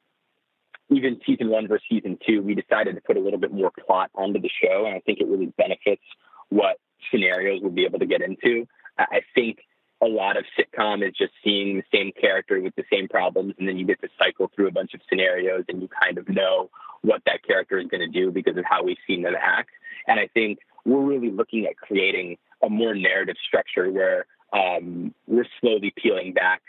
even 0.90 1.20
season 1.26 1.48
one 1.48 1.66
versus 1.66 1.84
season 1.88 2.18
two, 2.26 2.42
we 2.42 2.54
decided 2.54 2.94
to 2.94 3.00
put 3.00 3.16
a 3.16 3.20
little 3.20 3.38
bit 3.38 3.52
more 3.52 3.70
plot 3.86 4.10
onto 4.14 4.40
the 4.40 4.50
show, 4.62 4.84
and 4.86 4.94
I 4.94 5.00
think 5.00 5.20
it 5.20 5.26
really 5.26 5.52
benefits 5.56 6.02
what 6.50 6.78
scenarios 7.10 7.60
we'll 7.62 7.72
be 7.72 7.84
able 7.84 7.98
to 7.98 8.06
get 8.06 8.20
into. 8.22 8.66
I 8.98 9.22
think 9.34 9.58
a 10.02 10.06
lot 10.06 10.36
of 10.36 10.44
sitcom 10.58 11.06
is 11.06 11.14
just 11.16 11.32
seeing 11.42 11.76
the 11.76 11.84
same 11.92 12.12
character 12.12 12.60
with 12.60 12.74
the 12.76 12.84
same 12.92 13.08
problems, 13.08 13.54
and 13.58 13.66
then 13.66 13.78
you 13.78 13.86
get 13.86 14.00
to 14.02 14.08
cycle 14.18 14.50
through 14.54 14.68
a 14.68 14.72
bunch 14.72 14.94
of 14.94 15.00
scenarios, 15.08 15.64
and 15.68 15.80
you 15.80 15.88
kind 15.88 16.18
of 16.18 16.28
know 16.28 16.70
what 17.02 17.22
that 17.26 17.42
character 17.42 17.78
is 17.78 17.86
going 17.88 18.00
to 18.00 18.08
do 18.08 18.30
because 18.30 18.56
of 18.56 18.64
how 18.64 18.82
we've 18.82 18.98
seen 19.06 19.22
them 19.22 19.34
act. 19.38 19.70
And 20.06 20.20
I 20.20 20.28
think 20.28 20.58
we're 20.84 21.02
really 21.02 21.30
looking 21.30 21.66
at 21.66 21.76
creating 21.76 22.36
a 22.62 22.68
more 22.68 22.94
narrative 22.94 23.36
structure 23.46 23.90
where 23.90 24.26
um, 24.52 25.14
we're 25.26 25.46
slowly 25.60 25.92
peeling 25.96 26.32
back 26.32 26.62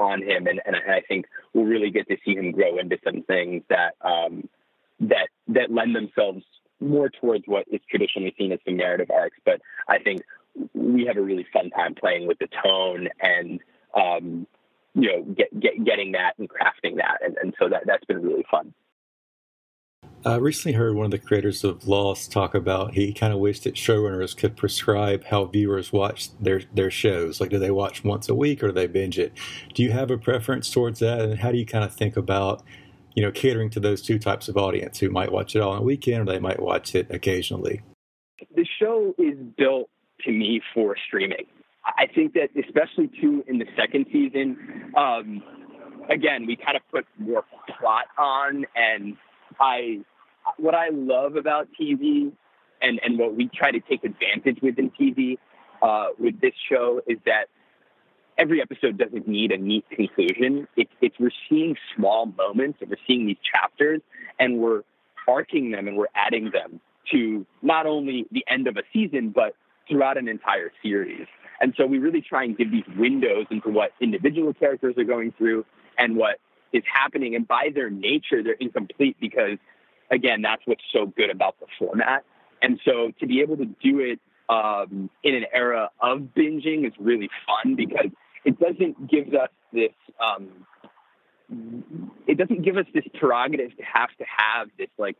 on 0.00 0.22
him, 0.22 0.46
and, 0.46 0.60
and 0.64 0.76
I 0.76 1.00
think 1.06 1.26
we'll 1.52 1.64
really 1.64 1.90
get 1.90 2.08
to 2.08 2.16
see 2.24 2.34
him 2.34 2.52
grow 2.52 2.78
into 2.78 2.98
some 3.04 3.22
things 3.22 3.62
that 3.68 3.94
um, 4.02 4.48
that 5.00 5.28
that 5.48 5.70
lend 5.70 5.94
themselves 5.94 6.44
more 6.80 7.10
towards 7.10 7.44
what 7.46 7.66
is 7.70 7.80
traditionally 7.90 8.34
seen 8.38 8.52
as 8.52 8.58
some 8.64 8.76
narrative 8.76 9.10
arcs. 9.10 9.36
But 9.44 9.60
I 9.88 9.98
think 9.98 10.22
we 10.74 11.04
have 11.06 11.16
a 11.16 11.22
really 11.22 11.46
fun 11.52 11.70
time 11.70 11.94
playing 11.94 12.26
with 12.26 12.38
the 12.38 12.48
tone 12.62 13.08
and 13.20 13.60
um, 13.94 14.46
you 14.94 15.08
know 15.08 15.22
get, 15.22 15.58
get, 15.58 15.84
getting 15.84 16.12
that 16.12 16.32
and 16.38 16.48
crafting 16.48 16.96
that, 16.96 17.18
and, 17.24 17.36
and 17.42 17.54
so 17.58 17.68
that 17.68 17.84
that's 17.86 18.04
been 18.04 18.22
really 18.22 18.44
fun. 18.50 18.72
I 20.24 20.36
recently 20.36 20.76
heard 20.76 20.94
one 20.94 21.06
of 21.06 21.10
the 21.10 21.18
creators 21.18 21.64
of 21.64 21.88
Lost 21.88 22.30
talk 22.30 22.54
about 22.54 22.92
he 22.92 23.12
kind 23.14 23.32
of 23.32 23.38
wished 23.38 23.64
that 23.64 23.74
showrunners 23.74 24.36
could 24.36 24.54
prescribe 24.54 25.24
how 25.24 25.46
viewers 25.46 25.94
watch 25.94 26.28
their 26.38 26.60
their 26.74 26.90
shows. 26.90 27.40
Like, 27.40 27.48
do 27.48 27.58
they 27.58 27.70
watch 27.70 28.04
once 28.04 28.28
a 28.28 28.34
week 28.34 28.62
or 28.62 28.66
do 28.68 28.72
they 28.72 28.86
binge 28.86 29.18
it? 29.18 29.32
Do 29.72 29.82
you 29.82 29.92
have 29.92 30.10
a 30.10 30.18
preference 30.18 30.70
towards 30.70 30.98
that? 30.98 31.20
And 31.20 31.38
how 31.38 31.50
do 31.52 31.56
you 31.56 31.64
kind 31.64 31.84
of 31.84 31.94
think 31.94 32.18
about, 32.18 32.62
you 33.14 33.22
know, 33.22 33.30
catering 33.30 33.70
to 33.70 33.80
those 33.80 34.02
two 34.02 34.18
types 34.18 34.48
of 34.48 34.58
audience 34.58 34.98
who 34.98 35.08
might 35.08 35.32
watch 35.32 35.56
it 35.56 35.60
all 35.60 35.72
on 35.72 35.78
a 35.78 35.82
weekend 35.82 36.28
or 36.28 36.32
they 36.32 36.38
might 36.38 36.60
watch 36.60 36.94
it 36.94 37.06
occasionally? 37.10 37.80
The 38.54 38.66
show 38.78 39.14
is 39.16 39.38
built 39.56 39.88
to 40.26 40.32
me 40.32 40.60
for 40.74 40.96
streaming. 41.06 41.46
I 41.84 42.06
think 42.14 42.34
that 42.34 42.50
especially 42.62 43.10
too 43.20 43.42
in 43.48 43.56
the 43.56 43.66
second 43.74 44.04
season, 44.12 44.92
um, 44.94 45.42
again, 46.10 46.44
we 46.46 46.56
kind 46.56 46.76
of 46.76 46.82
put 46.92 47.06
more 47.18 47.44
plot 47.78 48.04
on 48.18 48.66
and 48.76 49.16
I 49.58 50.00
what 50.58 50.74
I 50.74 50.88
love 50.90 51.36
about 51.36 51.68
TV 51.78 52.32
and, 52.80 53.00
and 53.04 53.18
what 53.18 53.34
we 53.34 53.48
try 53.48 53.70
to 53.70 53.80
take 53.80 54.04
advantage 54.04 54.60
with 54.62 54.78
in 54.78 54.90
TV 54.90 55.38
uh, 55.82 56.08
with 56.18 56.40
this 56.40 56.54
show 56.68 57.00
is 57.06 57.18
that 57.26 57.46
every 58.38 58.62
episode 58.62 58.96
doesn't 58.96 59.28
need 59.28 59.52
a 59.52 59.58
neat 59.58 59.84
conclusion. 59.90 60.66
It's, 60.76 60.90
it's 61.00 61.18
we're 61.18 61.30
seeing 61.48 61.76
small 61.94 62.26
moments 62.26 62.78
and 62.80 62.90
we're 62.90 62.96
seeing 63.06 63.26
these 63.26 63.36
chapters 63.52 64.00
and 64.38 64.58
we're 64.58 64.82
arcing 65.28 65.70
them 65.70 65.86
and 65.88 65.96
we're 65.96 66.08
adding 66.14 66.50
them 66.50 66.80
to 67.12 67.46
not 67.62 67.86
only 67.86 68.26
the 68.32 68.44
end 68.48 68.66
of 68.66 68.76
a 68.76 68.82
season, 68.92 69.30
but 69.30 69.54
throughout 69.88 70.16
an 70.16 70.28
entire 70.28 70.72
series. 70.82 71.26
And 71.60 71.74
so 71.76 71.86
we 71.86 71.98
really 71.98 72.22
try 72.22 72.44
and 72.44 72.56
give 72.56 72.70
these 72.70 72.84
windows 72.96 73.46
into 73.50 73.68
what 73.68 73.92
individual 74.00 74.54
characters 74.54 74.94
are 74.96 75.04
going 75.04 75.32
through 75.32 75.66
and 75.98 76.16
what 76.16 76.38
is 76.72 76.82
happening. 76.92 77.34
And 77.34 77.46
by 77.46 77.70
their 77.74 77.90
nature, 77.90 78.42
they're 78.42 78.54
incomplete 78.54 79.16
because 79.20 79.58
again, 80.10 80.42
that's 80.42 80.62
what's 80.64 80.82
so 80.92 81.06
good 81.06 81.30
about 81.30 81.58
the 81.60 81.66
format. 81.78 82.24
And 82.62 82.80
so 82.84 83.12
to 83.20 83.26
be 83.26 83.40
able 83.40 83.56
to 83.56 83.66
do 83.66 84.00
it 84.00 84.18
um, 84.48 85.08
in 85.22 85.34
an 85.34 85.44
era 85.52 85.90
of 86.00 86.18
binging 86.36 86.86
is 86.86 86.92
really 86.98 87.30
fun 87.46 87.76
because 87.76 88.10
it 88.44 88.58
doesn't 88.58 89.08
give 89.08 89.32
us 89.34 89.50
this. 89.72 89.92
Um, 90.20 90.66
it 92.26 92.38
doesn't 92.38 92.62
give 92.62 92.76
us 92.76 92.86
this 92.94 93.04
prerogative 93.18 93.76
to 93.76 93.82
have 93.82 94.10
to 94.18 94.24
have 94.24 94.68
this 94.78 94.88
like 94.98 95.16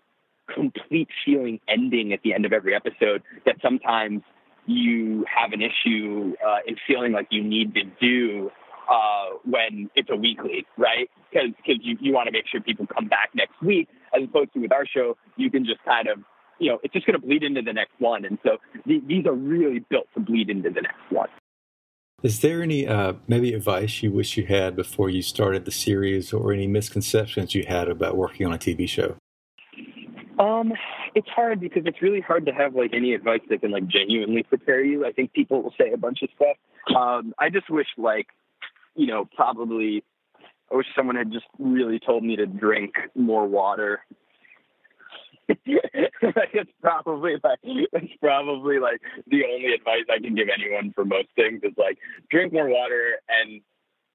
complete 0.52 1.08
feeling 1.24 1.60
ending 1.68 2.12
at 2.12 2.22
the 2.22 2.34
end 2.34 2.44
of 2.44 2.52
every 2.52 2.74
episode 2.74 3.22
that 3.46 3.56
sometimes 3.62 4.22
you 4.66 5.24
have 5.32 5.52
an 5.52 5.60
issue 5.60 6.34
uh, 6.46 6.58
in 6.66 6.76
feeling 6.86 7.12
like 7.12 7.28
you 7.30 7.42
need 7.42 7.74
to 7.74 7.82
do 8.00 8.50
uh, 8.90 9.36
when 9.44 9.90
it's 9.94 10.08
a 10.10 10.16
weekly, 10.16 10.66
right? 10.76 11.10
Because 11.32 11.50
you, 11.82 11.96
you 12.00 12.12
want 12.12 12.26
to 12.26 12.32
make 12.32 12.46
sure 12.46 12.60
people 12.60 12.86
come 12.86 13.08
back 13.08 13.30
next 13.34 13.60
week, 13.62 13.88
as 14.16 14.24
opposed 14.24 14.52
to 14.54 14.60
with 14.60 14.72
our 14.72 14.86
show, 14.86 15.16
you 15.36 15.50
can 15.50 15.64
just 15.64 15.82
kind 15.84 16.08
of, 16.08 16.18
you 16.58 16.70
know, 16.70 16.78
it's 16.82 16.92
just 16.92 17.06
going 17.06 17.18
to 17.18 17.24
bleed 17.24 17.42
into 17.42 17.62
the 17.62 17.72
next 17.72 17.92
one. 17.98 18.24
And 18.24 18.38
so 18.42 18.58
th- 18.86 19.02
these 19.06 19.26
are 19.26 19.34
really 19.34 19.80
built 19.90 20.06
to 20.14 20.20
bleed 20.20 20.50
into 20.50 20.70
the 20.70 20.82
next 20.82 21.10
one. 21.10 21.28
Is 22.22 22.40
there 22.40 22.62
any 22.62 22.86
uh, 22.86 23.14
maybe 23.28 23.54
advice 23.54 24.02
you 24.02 24.12
wish 24.12 24.36
you 24.36 24.44
had 24.44 24.76
before 24.76 25.08
you 25.08 25.22
started 25.22 25.64
the 25.64 25.70
series, 25.70 26.34
or 26.34 26.52
any 26.52 26.66
misconceptions 26.66 27.54
you 27.54 27.64
had 27.66 27.88
about 27.88 28.14
working 28.14 28.46
on 28.46 28.52
a 28.52 28.58
TV 28.58 28.86
show? 28.86 29.16
Um, 30.38 30.72
it's 31.14 31.28
hard 31.28 31.60
because 31.60 31.82
it's 31.86 32.02
really 32.02 32.20
hard 32.20 32.46
to 32.46 32.52
have 32.52 32.74
like 32.74 32.92
any 32.92 33.14
advice 33.14 33.40
that 33.48 33.60
can 33.62 33.70
like 33.70 33.86
genuinely 33.86 34.42
prepare 34.42 34.82
you. 34.82 35.06
I 35.06 35.12
think 35.12 35.32
people 35.32 35.62
will 35.62 35.74
say 35.78 35.92
a 35.92 35.96
bunch 35.96 36.20
of 36.22 36.28
stuff. 36.36 36.56
Um, 36.94 37.34
I 37.38 37.48
just 37.48 37.70
wish 37.70 37.86
like 37.96 38.26
you 38.94 39.06
know, 39.06 39.28
probably 39.36 40.04
I 40.70 40.76
wish 40.76 40.86
someone 40.96 41.16
had 41.16 41.32
just 41.32 41.46
really 41.58 41.98
told 41.98 42.22
me 42.22 42.36
to 42.36 42.46
drink 42.46 42.94
more 43.14 43.46
water. 43.46 44.00
it's 45.48 46.70
probably 46.80 47.34
like 47.42 47.58
it's 47.64 48.12
probably 48.20 48.78
like 48.78 49.00
the 49.26 49.42
only 49.52 49.72
advice 49.74 50.04
I 50.08 50.20
can 50.20 50.36
give 50.36 50.46
anyone 50.48 50.92
for 50.94 51.04
most 51.04 51.28
things 51.34 51.60
is 51.64 51.72
like 51.76 51.98
drink 52.30 52.52
more 52.52 52.68
water 52.68 53.14
and 53.28 53.60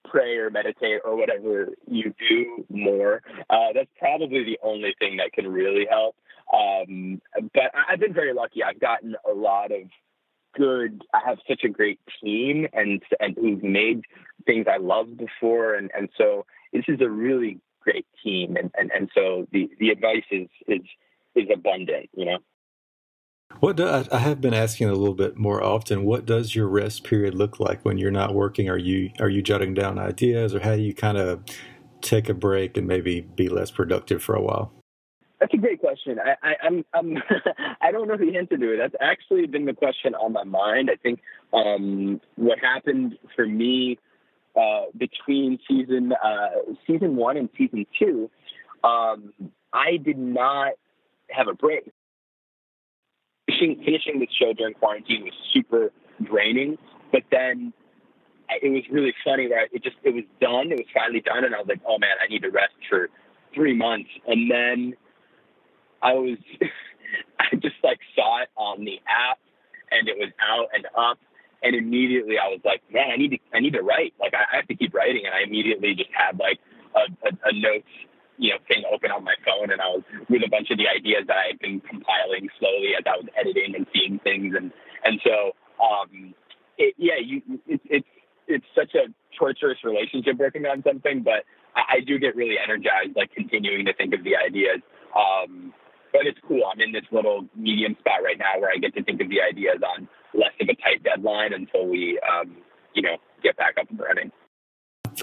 pray 0.09 0.37
or 0.37 0.49
meditate 0.49 1.01
or 1.03 1.17
whatever 1.17 1.73
you 1.87 2.13
do 2.29 2.65
more. 2.69 3.21
Uh, 3.49 3.73
that's 3.73 3.89
probably 3.99 4.45
the 4.45 4.59
only 4.63 4.95
thing 4.99 5.17
that 5.17 5.33
can 5.33 5.47
really 5.51 5.85
help. 5.89 6.15
Um, 6.53 7.21
but 7.53 7.71
I've 7.89 7.99
been 7.99 8.13
very 8.13 8.33
lucky. 8.33 8.63
I've 8.63 8.79
gotten 8.79 9.15
a 9.29 9.33
lot 9.33 9.71
of 9.71 9.81
good. 10.55 11.03
I 11.13 11.19
have 11.25 11.37
such 11.47 11.63
a 11.63 11.69
great 11.69 11.99
team 12.23 12.67
and 12.73 13.01
and 13.19 13.35
who've 13.35 13.63
made 13.63 14.01
things 14.45 14.65
I 14.71 14.77
loved 14.77 15.17
before, 15.17 15.75
and 15.75 15.91
and 15.97 16.09
so 16.17 16.45
this 16.73 16.85
is 16.87 17.01
a 17.01 17.09
really 17.09 17.59
great 17.81 18.05
team, 18.23 18.55
and 18.57 18.71
and 18.77 18.91
and 18.91 19.09
so 19.13 19.47
the 19.51 19.69
the 19.79 19.89
advice 19.89 20.25
is 20.31 20.47
is 20.67 20.81
is 21.35 21.47
abundant, 21.53 22.09
you 22.15 22.25
know. 22.25 22.37
What 23.59 23.77
do, 23.77 23.87
I, 23.87 24.05
I 24.11 24.17
have 24.19 24.41
been 24.41 24.53
asking 24.53 24.89
a 24.89 24.93
little 24.93 25.13
bit 25.13 25.37
more 25.37 25.63
often. 25.63 26.03
What 26.03 26.25
does 26.25 26.55
your 26.55 26.67
rest 26.67 27.03
period 27.03 27.35
look 27.35 27.59
like 27.59 27.85
when 27.85 27.97
you're 27.97 28.11
not 28.11 28.33
working? 28.33 28.69
Are 28.69 28.77
you 28.77 29.11
are 29.19 29.29
you 29.29 29.41
jotting 29.41 29.73
down 29.73 29.97
ideas, 29.99 30.53
or 30.53 30.59
how 30.59 30.75
do 30.75 30.81
you 30.81 30.93
kind 30.93 31.17
of 31.17 31.43
take 32.01 32.29
a 32.29 32.33
break 32.33 32.77
and 32.77 32.87
maybe 32.87 33.21
be 33.21 33.47
less 33.47 33.71
productive 33.71 34.21
for 34.21 34.35
a 34.35 34.41
while? 34.41 34.71
That's 35.39 35.53
a 35.53 35.57
great 35.57 35.81
question. 36.05 36.19
I, 36.23 36.47
I, 36.47 36.55
I'm, 36.63 36.85
I'm 36.93 37.17
I 37.81 37.91
don't 37.91 38.07
know 38.07 38.17
the 38.17 38.37
answer 38.37 38.57
to 38.57 38.73
it. 38.73 38.77
That's 38.77 38.95
actually 39.01 39.47
been 39.47 39.65
the 39.65 39.73
question 39.73 40.15
on 40.15 40.33
my 40.33 40.43
mind. 40.43 40.89
I 40.91 40.95
think 40.95 41.21
um, 41.53 42.21
what 42.35 42.59
happened 42.59 43.17
for 43.35 43.45
me 43.45 43.99
uh, 44.55 44.85
between 44.97 45.59
season 45.67 46.13
uh, 46.13 46.73
season 46.87 47.15
one 47.15 47.37
and 47.37 47.49
season 47.57 47.85
two, 47.97 48.29
um, 48.83 49.33
I 49.73 49.97
did 49.97 50.17
not 50.17 50.73
have 51.29 51.47
a 51.47 51.53
break. 51.53 51.91
Finishing, 53.47 53.83
finishing 53.85 54.19
this 54.19 54.29
show 54.39 54.53
during 54.53 54.73
quarantine 54.73 55.23
was 55.23 55.33
super 55.53 55.91
draining, 56.23 56.77
but 57.11 57.21
then 57.31 57.73
it 58.49 58.69
was 58.69 58.83
really 58.91 59.13
funny 59.23 59.47
that 59.47 59.69
it 59.71 59.83
just 59.83 59.97
it 60.03 60.13
was 60.13 60.23
done. 60.41 60.71
It 60.71 60.77
was 60.77 60.87
finally 60.93 61.21
done, 61.21 61.43
and 61.43 61.53
I 61.53 61.59
was 61.59 61.67
like, 61.67 61.81
oh 61.87 61.97
man, 61.97 62.15
I 62.23 62.27
need 62.27 62.41
to 62.41 62.49
rest 62.49 62.73
for 62.89 63.09
three 63.53 63.75
months. 63.75 64.09
And 64.27 64.49
then 64.51 64.95
I 66.01 66.13
was, 66.13 66.37
I 67.39 67.55
just 67.55 67.75
like 67.83 67.99
saw 68.15 68.41
it 68.41 68.49
on 68.55 68.85
the 68.85 68.99
app, 69.07 69.39
and 69.91 70.07
it 70.07 70.17
was 70.17 70.29
out 70.41 70.69
and 70.73 70.85
up, 70.97 71.19
and 71.63 71.75
immediately 71.75 72.35
I 72.37 72.49
was 72.49 72.59
like, 72.63 72.81
man, 72.91 73.11
I 73.11 73.17
need 73.17 73.31
to 73.31 73.37
I 73.53 73.59
need 73.59 73.73
to 73.73 73.81
write. 73.81 74.13
Like 74.19 74.33
I 74.33 74.55
have 74.55 74.67
to 74.67 74.75
keep 74.75 74.93
writing, 74.93 75.23
and 75.25 75.33
I 75.33 75.41
immediately 75.43 75.95
just 75.95 76.09
had 76.11 76.37
like 76.39 76.59
a, 76.95 77.27
a, 77.27 77.49
a 77.49 77.53
notes 77.53 77.89
you 78.37 78.51
know 78.51 78.57
thing 78.67 78.83
open 78.91 79.11
on 79.11 79.23
my 79.23 79.35
phone, 79.45 79.71
and 79.71 79.81
I 79.81 79.87
was 79.87 80.03
with 80.29 80.41
a 80.45 80.49
bunch 80.49 80.69
of 80.71 80.77
the 80.77 80.87
ideas 80.87 81.23
that 81.27 81.37
I 81.37 81.47
had 81.47 81.59
been 81.59 81.79
compiling 81.81 82.49
slowly 82.59 82.93
as 82.97 83.03
I 83.05 83.17
was 83.17 83.27
editing 83.39 83.75
and 83.75 83.85
seeing 83.93 84.19
things, 84.19 84.55
and 84.55 84.71
and 85.03 85.19
so 85.23 85.55
um, 85.81 86.33
it, 86.77 86.95
yeah, 86.97 87.19
you 87.23 87.41
it, 87.67 87.81
it's 87.85 88.07
it's 88.47 88.65
such 88.75 88.93
a 88.95 89.11
torturous 89.37 89.79
relationship 89.83 90.37
working 90.37 90.65
on 90.65 90.83
something, 90.83 91.23
but 91.23 91.43
I, 91.75 91.97
I 91.97 91.99
do 92.05 92.19
get 92.19 92.35
really 92.35 92.55
energized, 92.61 93.15
like 93.15 93.31
continuing 93.33 93.85
to 93.85 93.93
think 93.93 94.13
of 94.13 94.23
the 94.23 94.35
ideas. 94.35 94.81
Um, 95.15 95.73
but 96.15 96.25
it's 96.25 96.39
cool. 96.47 96.61
I'm 96.71 96.79
in 96.79 96.93
this 96.93 97.03
little 97.11 97.45
medium 97.55 97.95
spot 97.99 98.23
right 98.23 98.37
now 98.37 98.59
where 98.59 98.71
I 98.71 98.77
get 98.77 98.93
to 98.95 99.03
think 99.03 99.19
of 99.21 99.29
the 99.29 99.41
ideas 99.41 99.81
on 99.83 100.07
less 100.33 100.53
of 100.61 100.69
a 100.69 100.75
tight 100.75 101.03
deadline 101.03 101.51
until 101.53 101.87
we, 101.87 102.19
um, 102.23 102.55
you 102.93 103.01
know, 103.01 103.17
get 103.43 103.57
back 103.57 103.75
up 103.79 103.89
and 103.89 103.99
running. 103.99 104.31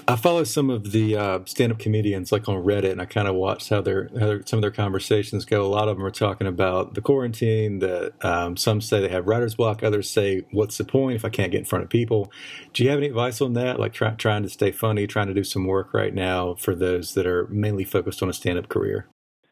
I 0.07 0.15
follow 0.15 0.43
some 0.43 0.69
of 0.69 0.91
the 0.91 1.15
uh, 1.15 1.39
stand-up 1.45 1.77
comedians 1.77 2.31
like 2.31 2.49
on 2.49 2.63
Reddit, 2.63 2.91
and 2.91 3.01
I 3.01 3.05
kind 3.05 3.27
of 3.27 3.35
watch 3.35 3.69
how 3.69 3.81
their 3.81 4.09
how 4.19 4.39
some 4.43 4.57
of 4.57 4.61
their 4.61 4.71
conversations 4.71 5.45
go. 5.45 5.63
A 5.63 5.67
lot 5.67 5.87
of 5.87 5.97
them 5.97 6.05
are 6.05 6.11
talking 6.11 6.47
about 6.47 6.95
the 6.95 7.01
quarantine. 7.01 7.77
That 7.77 8.13
um, 8.25 8.57
some 8.57 8.81
say 8.81 9.01
they 9.01 9.09
have 9.09 9.27
writer's 9.27 9.53
block, 9.53 9.83
others 9.83 10.09
say, 10.09 10.41
"What's 10.51 10.79
the 10.79 10.83
point 10.83 11.15
if 11.15 11.25
I 11.25 11.29
can't 11.29 11.51
get 11.51 11.59
in 11.59 11.65
front 11.65 11.83
of 11.83 11.91
people?" 11.91 12.31
Do 12.73 12.83
you 12.83 12.89
have 12.89 12.97
any 12.99 13.07
advice 13.07 13.39
on 13.39 13.53
that? 13.53 13.79
Like 13.79 13.93
try, 13.93 14.11
trying 14.11 14.41
to 14.43 14.49
stay 14.49 14.71
funny, 14.71 15.05
trying 15.05 15.27
to 15.27 15.33
do 15.33 15.43
some 15.43 15.65
work 15.65 15.93
right 15.93 16.13
now 16.13 16.55
for 16.55 16.73
those 16.73 17.13
that 17.13 17.27
are 17.27 17.45
mainly 17.47 17.83
focused 17.83 18.23
on 18.23 18.29
a 18.29 18.33
stand-up 18.33 18.69
career. 18.69 19.07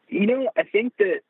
You 0.08 0.26
know, 0.26 0.50
I 0.56 0.64
think 0.64 0.92
that 0.98 1.20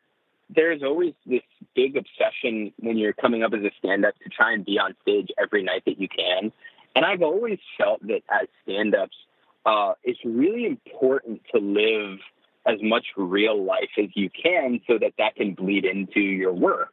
there's 0.55 0.83
always 0.83 1.15
this 1.27 1.43
big 1.75 1.97
obsession 1.97 2.73
when 2.79 2.99
you're 2.99 3.12
coming 3.12 3.43
up 3.43 3.53
as 3.55 3.62
a 3.62 3.71
stand-up 3.79 4.15
to 4.23 4.29
try 4.29 4.53
and 4.53 4.65
be 4.65 4.79
on 4.79 4.95
stage 5.03 5.29
every 5.38 5.62
night 5.62 5.83
that 5.87 6.01
you 6.01 6.09
can 6.09 6.53
and 6.95 7.05
I've 7.05 7.23
always 7.23 7.59
felt 7.79 8.07
that 8.07 8.21
as 8.31 8.49
stand 8.65 8.95
ups, 8.95 9.17
uh, 9.65 9.95
it's 10.03 10.19
really 10.25 10.67
important 10.67 11.41
to 11.55 11.61
live 11.61 12.19
as 12.67 12.79
much 12.83 13.07
real 13.17 13.62
life 13.62 13.91
as 13.99 14.09
you 14.15 14.31
can 14.31 14.81
so 14.87 14.99
that 14.99 15.12
that 15.19 15.35
can 15.37 15.55
bleed 15.55 15.85
into 15.85 16.21
your 16.21 16.53
work. 16.53 16.93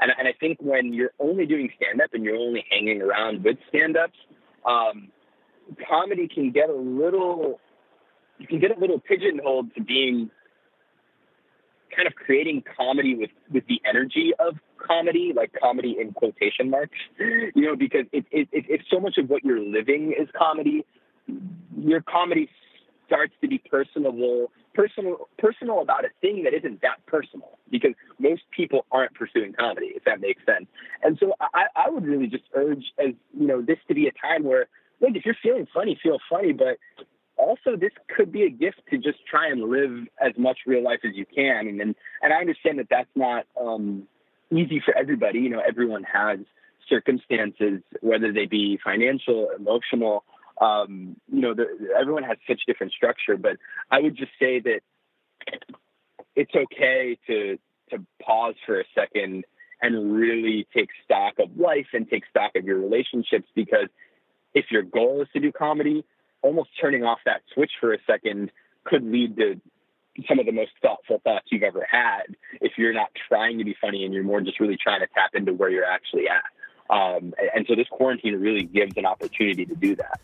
And, 0.00 0.10
and 0.18 0.26
I 0.26 0.32
think 0.38 0.58
when 0.60 0.94
you're 0.94 1.12
only 1.18 1.46
doing 1.46 1.70
stand 1.76 2.00
up 2.00 2.10
and 2.14 2.24
you're 2.24 2.36
only 2.36 2.64
hanging 2.70 3.02
around 3.02 3.44
with 3.44 3.58
stand 3.68 3.96
ups, 3.96 4.16
um, 4.66 5.08
comedy 5.88 6.28
can 6.32 6.52
get 6.52 6.70
a 6.70 6.74
little, 6.74 7.60
you 8.38 8.46
can 8.46 8.60
get 8.60 8.76
a 8.76 8.80
little 8.80 8.98
pigeonholed 8.98 9.74
to 9.74 9.82
being 9.82 10.30
kind 11.94 12.06
of 12.06 12.14
creating 12.14 12.62
comedy 12.76 13.14
with 13.14 13.30
with 13.50 13.66
the 13.66 13.80
energy 13.88 14.32
of 14.38 14.56
comedy, 14.78 15.32
like 15.34 15.52
comedy 15.60 15.96
in 16.00 16.12
quotation 16.12 16.70
marks, 16.70 16.98
you 17.18 17.52
know, 17.62 17.76
because 17.76 18.06
it, 18.12 18.24
it, 18.30 18.48
it, 18.52 18.80
so 18.90 18.98
much 18.98 19.18
of 19.18 19.28
what 19.28 19.44
you're 19.44 19.60
living 19.60 20.12
is 20.18 20.28
comedy, 20.36 20.84
your 21.76 22.00
comedy 22.00 22.48
starts 23.06 23.32
to 23.40 23.48
be 23.48 23.58
personable, 23.58 24.50
personal, 24.74 25.28
personal 25.38 25.80
about 25.80 26.04
a 26.04 26.08
thing 26.20 26.44
that 26.44 26.54
isn't 26.54 26.80
that 26.80 27.04
personal, 27.06 27.58
because 27.70 27.92
most 28.18 28.42
people 28.56 28.86
aren't 28.92 29.12
pursuing 29.14 29.52
comedy, 29.52 29.92
if 29.94 30.04
that 30.04 30.20
makes 30.20 30.44
sense. 30.46 30.66
And 31.02 31.18
so 31.18 31.34
I, 31.40 31.64
I 31.74 31.90
would 31.90 32.06
really 32.06 32.28
just 32.28 32.44
urge, 32.54 32.84
as 32.98 33.14
you 33.38 33.46
know, 33.46 33.60
this 33.60 33.78
to 33.88 33.94
be 33.94 34.06
a 34.06 34.12
time 34.12 34.44
where, 34.44 34.68
look, 35.00 35.10
if 35.14 35.24
you're 35.24 35.36
feeling 35.42 35.66
funny, 35.74 35.98
feel 36.00 36.18
funny, 36.30 36.52
but 36.52 36.78
also 37.40 37.76
this 37.76 37.92
could 38.14 38.30
be 38.30 38.44
a 38.44 38.50
gift 38.50 38.80
to 38.90 38.98
just 38.98 39.18
try 39.26 39.48
and 39.48 39.62
live 39.62 40.06
as 40.20 40.32
much 40.36 40.58
real 40.66 40.82
life 40.82 41.00
as 41.04 41.12
you 41.14 41.26
can. 41.26 41.66
And 41.66 41.80
and, 41.80 41.94
and 42.22 42.32
I 42.32 42.36
understand 42.36 42.78
that 42.78 42.88
that's 42.90 43.10
not 43.16 43.46
um, 43.60 44.06
easy 44.52 44.82
for 44.84 44.96
everybody. 44.96 45.40
You 45.40 45.50
know, 45.50 45.62
everyone 45.66 46.04
has 46.04 46.40
circumstances, 46.88 47.82
whether 48.00 48.32
they 48.32 48.46
be 48.46 48.78
financial, 48.82 49.48
emotional. 49.56 50.24
Um, 50.60 51.16
you 51.32 51.40
know, 51.40 51.54
the, 51.54 51.66
everyone 51.98 52.24
has 52.24 52.36
such 52.46 52.60
different 52.66 52.92
structure. 52.92 53.36
But 53.36 53.56
I 53.90 54.00
would 54.00 54.16
just 54.16 54.32
say 54.38 54.60
that 54.60 54.80
it's 56.36 56.52
okay 56.54 57.18
to 57.26 57.58
to 57.90 58.04
pause 58.22 58.54
for 58.66 58.80
a 58.80 58.84
second 58.94 59.44
and 59.82 60.12
really 60.12 60.66
take 60.74 60.88
stock 61.04 61.34
of 61.38 61.56
life 61.56 61.86
and 61.92 62.08
take 62.08 62.24
stock 62.28 62.52
of 62.54 62.64
your 62.64 62.78
relationships 62.78 63.48
because 63.54 63.88
if 64.54 64.66
your 64.70 64.82
goal 64.82 65.22
is 65.22 65.28
to 65.32 65.40
do 65.40 65.50
comedy, 65.50 66.04
almost 66.42 66.70
turning 66.80 67.04
off 67.04 67.18
that 67.24 67.42
switch 67.54 67.72
for 67.80 67.92
a 67.92 67.98
second 68.06 68.50
could 68.84 69.04
lead 69.04 69.36
to 69.36 69.60
some 70.28 70.38
of 70.38 70.46
the 70.46 70.52
most 70.52 70.72
thoughtful 70.82 71.20
thoughts 71.22 71.46
you've 71.50 71.62
ever 71.62 71.86
had 71.88 72.24
if 72.60 72.72
you're 72.76 72.92
not 72.92 73.10
trying 73.28 73.58
to 73.58 73.64
be 73.64 73.76
funny 73.80 74.04
and 74.04 74.12
you're 74.12 74.24
more 74.24 74.40
just 74.40 74.60
really 74.60 74.76
trying 74.76 75.00
to 75.00 75.06
tap 75.14 75.30
into 75.34 75.52
where 75.52 75.70
you're 75.70 75.84
actually 75.84 76.24
at. 76.28 76.44
Um, 76.94 77.34
and 77.54 77.66
so 77.68 77.76
this 77.76 77.86
quarantine 77.88 78.34
really 78.40 78.64
gives 78.64 78.96
an 78.96 79.06
opportunity 79.06 79.64
to 79.66 79.74
do 79.76 79.94
that. 79.96 80.20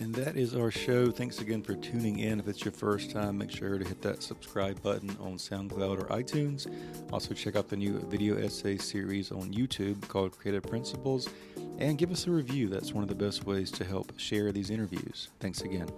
And 0.00 0.14
that 0.14 0.36
is 0.38 0.54
our 0.54 0.70
show. 0.70 1.10
Thanks 1.10 1.40
again 1.40 1.62
for 1.62 1.74
tuning 1.74 2.20
in. 2.20 2.40
If 2.40 2.48
it's 2.48 2.64
your 2.64 2.72
first 2.72 3.10
time, 3.10 3.36
make 3.36 3.50
sure 3.50 3.78
to 3.78 3.86
hit 3.86 4.00
that 4.00 4.22
subscribe 4.22 4.82
button 4.82 5.10
on 5.20 5.34
SoundCloud 5.34 6.00
or 6.00 6.06
iTunes. 6.06 6.72
Also, 7.12 7.34
check 7.34 7.54
out 7.54 7.68
the 7.68 7.76
new 7.76 8.00
video 8.08 8.38
essay 8.38 8.78
series 8.78 9.30
on 9.30 9.52
YouTube 9.52 10.00
called 10.08 10.36
Creative 10.38 10.62
Principles 10.62 11.28
and 11.78 11.98
give 11.98 12.10
us 12.10 12.26
a 12.26 12.30
review. 12.30 12.68
That's 12.68 12.94
one 12.94 13.02
of 13.02 13.10
the 13.10 13.14
best 13.14 13.44
ways 13.44 13.70
to 13.72 13.84
help 13.84 14.18
share 14.18 14.52
these 14.52 14.70
interviews. 14.70 15.28
Thanks 15.38 15.60
again. 15.60 15.88